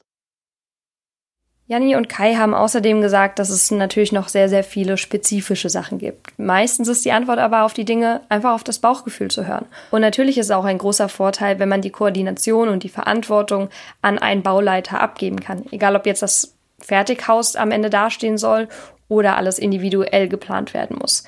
Janni 1.68 1.96
und 1.96 2.08
Kai 2.08 2.36
haben 2.36 2.54
außerdem 2.54 3.02
gesagt, 3.02 3.38
dass 3.38 3.50
es 3.50 3.70
natürlich 3.70 4.10
noch 4.10 4.28
sehr, 4.28 4.48
sehr 4.48 4.64
viele 4.64 4.96
spezifische 4.96 5.68
Sachen 5.68 5.98
gibt. 5.98 6.38
Meistens 6.38 6.88
ist 6.88 7.04
die 7.04 7.12
Antwort 7.12 7.38
aber 7.38 7.64
auf 7.64 7.74
die 7.74 7.84
Dinge 7.84 8.22
einfach 8.30 8.54
auf 8.54 8.64
das 8.64 8.78
Bauchgefühl 8.78 9.30
zu 9.30 9.46
hören. 9.46 9.66
Und 9.90 10.00
natürlich 10.00 10.38
ist 10.38 10.46
es 10.46 10.50
auch 10.50 10.64
ein 10.64 10.78
großer 10.78 11.10
Vorteil, 11.10 11.58
wenn 11.58 11.68
man 11.68 11.82
die 11.82 11.90
Koordination 11.90 12.70
und 12.70 12.84
die 12.84 12.88
Verantwortung 12.88 13.68
an 14.00 14.18
einen 14.18 14.42
Bauleiter 14.42 14.98
abgeben 15.00 15.40
kann. 15.40 15.66
Egal 15.70 15.94
ob 15.94 16.06
jetzt 16.06 16.22
das 16.22 16.54
Fertighaus 16.78 17.54
am 17.54 17.70
Ende 17.70 17.90
dastehen 17.90 18.38
soll 18.38 18.68
oder 19.08 19.36
alles 19.36 19.58
individuell 19.58 20.26
geplant 20.28 20.72
werden 20.72 20.96
muss. 20.98 21.24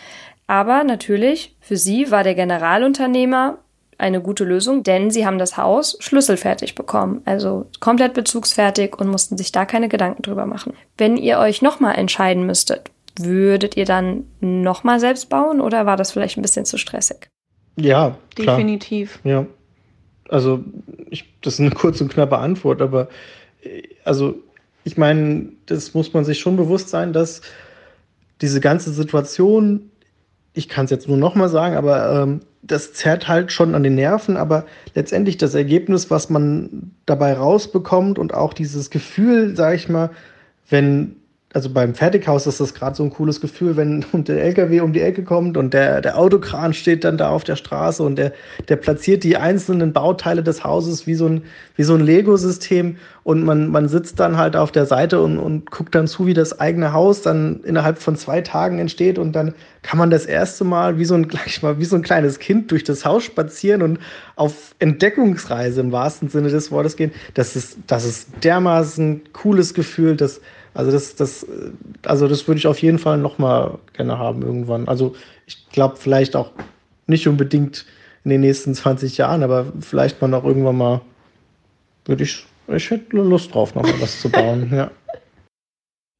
Aber 0.51 0.83
natürlich, 0.83 1.55
für 1.61 1.77
sie 1.77 2.11
war 2.11 2.25
der 2.25 2.35
Generalunternehmer 2.35 3.59
eine 3.99 4.21
gute 4.21 4.43
Lösung, 4.43 4.83
denn 4.83 5.13
sie 5.13 5.25
haben 5.25 5.39
das 5.39 5.57
Haus 5.57 5.97
schlüsselfertig 6.01 6.75
bekommen, 6.75 7.23
also 7.25 7.67
komplett 7.79 8.15
bezugsfertig 8.15 8.99
und 8.99 9.07
mussten 9.07 9.39
sich 9.39 9.53
da 9.53 9.65
keine 9.65 9.89
Gedanken 9.89 10.23
drüber 10.23 10.47
machen. 10.47 10.73
Wenn 10.99 11.17
ihr 11.17 11.39
euch 11.39 11.63
nochmal 11.63 11.95
entscheiden 11.95 12.47
müsstet, 12.47 12.91
würdet 13.17 13.77
ihr 13.77 13.85
dann 13.85 14.25
nochmal 14.41 14.99
selbst 14.99 15.29
bauen 15.29 15.61
oder 15.61 15.87
war 15.87 15.97
das 15.97 16.11
vielleicht 16.11 16.37
ein 16.37 16.43
bisschen 16.43 16.65
zu 16.65 16.79
stressig? 16.79 17.29
Ja, 17.77 18.19
klar. 18.35 18.57
definitiv. 18.57 19.21
Ja. 19.23 19.47
Also, 20.29 20.65
ich, 21.11 21.33
das 21.43 21.55
ist 21.55 21.61
eine 21.61 21.71
kurze 21.71 22.03
und 22.03 22.13
knappe 22.13 22.39
Antwort, 22.39 22.83
aber 22.83 23.07
also 24.03 24.35
ich 24.83 24.97
meine, 24.97 25.53
das 25.67 25.95
muss 25.95 26.13
man 26.13 26.25
sich 26.25 26.41
schon 26.41 26.57
bewusst 26.57 26.89
sein, 26.89 27.13
dass 27.13 27.41
diese 28.41 28.59
ganze 28.59 28.91
Situation, 28.91 29.91
ich 30.53 30.69
kann 30.69 30.85
es 30.85 30.91
jetzt 30.91 31.09
nur 31.09 31.17
nochmal 31.17 31.49
sagen, 31.49 31.77
aber 31.77 32.23
ähm, 32.23 32.41
das 32.63 32.93
zerrt 32.93 33.29
halt 33.29 33.53
schon 33.53 33.75
an 33.75 33.83
den 33.83 33.95
Nerven, 33.95 34.37
aber 34.37 34.67
letztendlich 34.95 35.39
das 35.39 35.55
Ergebnis, 35.55 36.11
was 36.11 36.29
man 36.29 36.93
dabei 37.07 37.35
rausbekommt 37.35 38.19
und 38.19 38.35
auch 38.35 38.53
dieses 38.53 38.91
Gefühl, 38.91 39.57
sag 39.57 39.75
ich 39.75 39.89
mal, 39.89 40.11
wenn 40.69 41.17
also 41.53 41.69
beim 41.69 41.95
Fertighaus 41.95 42.47
ist 42.47 42.61
das 42.61 42.75
gerade 42.75 42.95
so 42.95 43.03
ein 43.03 43.11
cooles 43.11 43.41
Gefühl, 43.41 43.77
wenn 43.77 44.05
der 44.13 44.43
LKW 44.43 44.81
um 44.81 44.93
die 44.93 45.01
Ecke 45.01 45.25
kommt 45.25 45.57
und 45.57 45.75
der, 45.75 46.01
der 46.01 46.17
Autokran 46.17 46.73
steht 46.73 47.03
dann 47.03 47.19
da 47.19 47.31
auf 47.31 47.43
der 47.43 47.57
Straße 47.57 48.03
und 48.03 48.17
der, 48.17 48.33
der 48.69 48.77
platziert 48.77 49.25
die 49.25 49.37
einzelnen 49.37 49.93
Bauteile 49.93 50.45
des 50.45 50.63
Hauses 50.63 51.09
wie 51.09 51.15
so 51.15 51.27
ein, 51.27 51.43
wie 51.75 51.83
so 51.83 51.95
ein 51.95 52.01
Lego-System 52.03 52.99
und 53.25 53.45
man, 53.45 53.69
man 53.69 53.89
sitzt 53.89 54.21
dann 54.21 54.37
halt 54.37 54.55
auf 54.55 54.71
der 54.71 54.87
Seite 54.87 55.21
und, 55.23 55.39
und 55.39 55.71
guckt 55.73 55.93
dann 55.95 56.07
zu, 56.07 56.25
wie 56.27 56.35
das 56.35 56.61
eigene 56.61 56.93
Haus 56.93 57.23
dann 57.23 57.61
innerhalb 57.65 57.99
von 57.99 58.15
zwei 58.15 58.43
Tagen 58.43 58.79
entsteht 58.79 59.19
und 59.19 59.33
dann 59.33 59.55
kann 59.83 59.99
man 59.99 60.11
das 60.11 60.27
erste 60.27 60.63
Mal 60.63 60.99
wie 60.99 61.05
so 61.05 61.15
ein, 61.15 61.27
gleich 61.29 61.63
mal, 61.63 61.81
wie 61.81 61.85
so 61.85 61.97
ein 61.97 62.03
kleines 62.03 62.39
Kind 62.39 62.71
durch 62.71 62.85
das 62.85 63.05
Haus 63.05 63.25
spazieren 63.25 63.83
und 63.83 63.99
auf 64.37 64.77
Entdeckungsreise 64.79 65.81
im 65.81 65.91
wahrsten 65.91 66.29
Sinne 66.29 66.49
des 66.49 66.71
Wortes 66.71 66.95
gehen. 66.95 67.11
Das 67.35 67.57
ist, 67.57 67.79
das 67.89 68.05
ist 68.05 68.29
dermaßen 68.45 69.23
cooles 69.33 69.75
Gefühl, 69.75 70.15
dass 70.15 70.41
also 70.75 70.91
das, 70.91 71.17
das, 71.17 71.47
also 72.05 72.29
das 72.29 72.47
würde 72.47 72.59
ich 72.59 72.67
auf 72.67 72.81
jeden 72.81 72.99
Fall 72.99 73.19
nochmal 73.19 73.79
gerne 73.93 74.19
haben 74.19 74.43
irgendwann. 74.43 74.89
Also 74.89 75.15
ich 75.47 75.69
glaube 75.71 75.97
vielleicht 75.97 76.37
auch 76.37 76.53
nicht 77.07 77.27
unbedingt 77.27 77.87
in 78.25 78.31
den 78.31 78.41
nächsten 78.41 78.75
20 78.77 79.17
Jahren, 79.19 79.43
aber 79.43 79.73
vielleicht 79.81 80.21
mal 80.21 80.29
noch 80.29 80.45
irgendwann 80.45 80.77
mal 80.77 81.01
würde 82.05 82.25
ich, 82.25 82.45
ich 82.69 82.91
hätte 82.91 83.17
Lust 83.17 83.55
drauf, 83.55 83.75
nochmal 83.75 84.01
was 84.01 84.21
zu 84.21 84.31
bauen, 84.31 84.71
ja. 84.73 84.91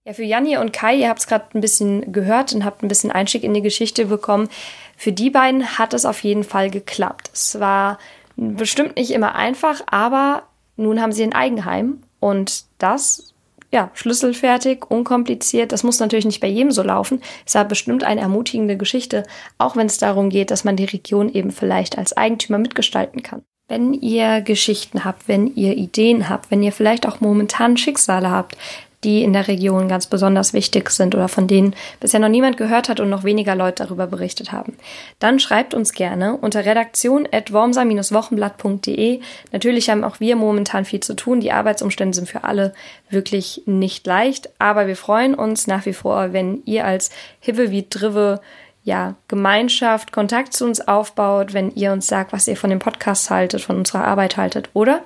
Ja, 0.07 0.15
für 0.15 0.25
Janni 0.25 0.57
und 0.57 0.73
Kai, 0.73 0.97
ihr 0.97 1.09
habt 1.11 1.21
es 1.21 1.27
gerade 1.27 1.47
ein 1.55 1.61
bisschen 1.61 2.11
gehört 2.11 2.55
und 2.55 2.65
habt 2.65 2.83
ein 2.83 2.89
bisschen 2.89 3.11
Einstieg 3.11 3.45
in 3.45 3.53
die 3.53 3.61
Geschichte 3.61 4.07
bekommen. 4.07 4.49
Für 4.97 5.13
die 5.13 5.31
beiden 5.31 5.79
hat 5.79 5.95
es 5.95 6.07
auf 6.07 6.25
jeden 6.25 6.43
Fall 6.43 6.71
geklappt. 6.71 7.31
Es 7.35 7.61
war 7.61 7.99
bestimmt 8.37 8.97
nicht 8.97 9.11
immer 9.11 9.35
einfach, 9.35 9.83
aber 9.87 10.45
nun 10.77 11.03
haben 11.03 11.13
sie 11.13 11.23
ein 11.23 11.35
Eigenheim 11.35 12.03
und 12.19 12.65
das 12.79 13.35
ja, 13.73 13.91
schlüsselfertig, 13.95 14.91
unkompliziert. 14.91 15.73
Das 15.73 15.83
muss 15.83 16.01
natürlich 16.01 16.25
nicht 16.25 16.41
bei 16.41 16.49
jedem 16.49 16.73
so 16.73 16.83
laufen. 16.83 17.21
Ist 17.47 17.57
aber 17.57 17.71
bestimmt 17.71 18.05
eine 18.05 18.21
ermutigende 18.21 18.77
Geschichte, 18.77 19.25
auch 19.59 19.77
wenn 19.77 19.87
es 19.87 19.99
darum 19.99 20.29
geht, 20.31 20.51
dass 20.51 20.65
man 20.65 20.77
die 20.77 20.85
Region 20.85 21.33
eben 21.33 21.53
vielleicht 21.53 21.97
als 21.97 22.17
Eigentümer 22.17 22.59
mitgestalten 22.59 23.23
kann. 23.23 23.43
Wenn 23.69 23.95
ihr 23.95 24.41
Geschichten 24.41 25.05
habt, 25.05 25.29
wenn 25.29 25.55
ihr 25.55 25.77
Ideen 25.77 26.29
habt, 26.29 26.51
wenn 26.51 26.63
ihr 26.63 26.73
vielleicht 26.73 27.07
auch 27.07 27.21
momentan 27.21 27.77
Schicksale 27.77 28.29
habt, 28.29 28.57
die 29.05 29.23
in 29.23 29.33
der 29.33 29.47
Region 29.49 29.89
ganz 29.89 30.07
besonders 30.07 30.53
wichtig 30.53 30.91
sind 30.91 31.15
oder 31.15 31.29
von 31.29 31.47
denen 31.47 31.75
bisher 32.01 32.21
noch 32.21 32.29
niemand 32.29 32.59
gehört 32.59 32.91
hat 32.91 33.01
und 33.01 33.09
noch 33.09 33.25
weniger 33.25 33.55
Leute 33.55 33.85
darüber 33.85 34.07
berichtet 34.07 34.53
haben. 34.53 34.77
Dann 35.19 35.41
schreibt 35.41 35.73
uns 35.73 35.93
gerne 35.93 36.37
unter 36.37 36.67
redaktion.wormser-wochenblatt.de. 36.67 39.21
Natürlich 39.53 39.89
haben 39.89 40.05
auch 40.05 40.21
wir 40.21 40.37
momentan 40.37 40.85
viel 40.85 41.01
zu 41.01 41.15
tun. 41.15 41.41
Die 41.41 41.53
Arbeitsumstände 41.53 42.15
sind 42.15 42.29
für 42.29 42.45
alle 42.45 42.75
wirklich 43.09 43.63
nicht 43.65 44.07
leicht, 44.07 44.51
aber 44.59 44.87
wir 44.87 44.97
freuen 44.97 45.35
uns 45.35 45.67
nach 45.67 45.87
wie 45.87 45.95
vor, 45.95 46.35
wenn 46.35 46.61
ihr 46.67 46.85
als 46.85 47.09
Hippe 47.41 47.71
wie 47.71 47.87
Drive 47.89 48.41
ja, 48.83 49.15
Gemeinschaft, 49.29 50.11
Kontakt 50.11 50.55
zu 50.55 50.65
uns 50.65 50.81
aufbaut, 50.81 51.53
wenn 51.53 51.71
ihr 51.75 51.93
uns 51.93 52.07
sagt, 52.07 52.33
was 52.33 52.49
ihr 52.49 52.57
von 52.57 52.71
dem 52.71 52.79
Podcast 52.79 53.29
haltet, 53.31 53.61
von 53.61 53.77
unserer 53.77 54.05
Arbeit 54.05 54.37
haltet 54.37 54.71
oder 54.73 55.03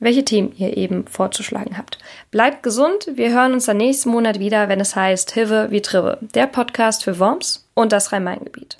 welche 0.00 0.24
Themen 0.24 0.52
ihr 0.56 0.76
eben 0.76 1.06
vorzuschlagen 1.06 1.78
habt. 1.78 1.98
Bleibt 2.30 2.62
gesund, 2.62 3.10
wir 3.14 3.32
hören 3.32 3.52
uns 3.52 3.66
dann 3.66 3.76
nächsten 3.76 4.10
Monat 4.10 4.40
wieder, 4.40 4.68
wenn 4.68 4.80
es 4.80 4.96
heißt 4.96 5.32
Hive 5.32 5.68
wie 5.70 5.82
Trive, 5.82 6.18
der 6.34 6.46
Podcast 6.46 7.04
für 7.04 7.18
Worms 7.18 7.68
und 7.74 7.92
das 7.92 8.10
Rhein-Main-Gebiet. 8.12 8.76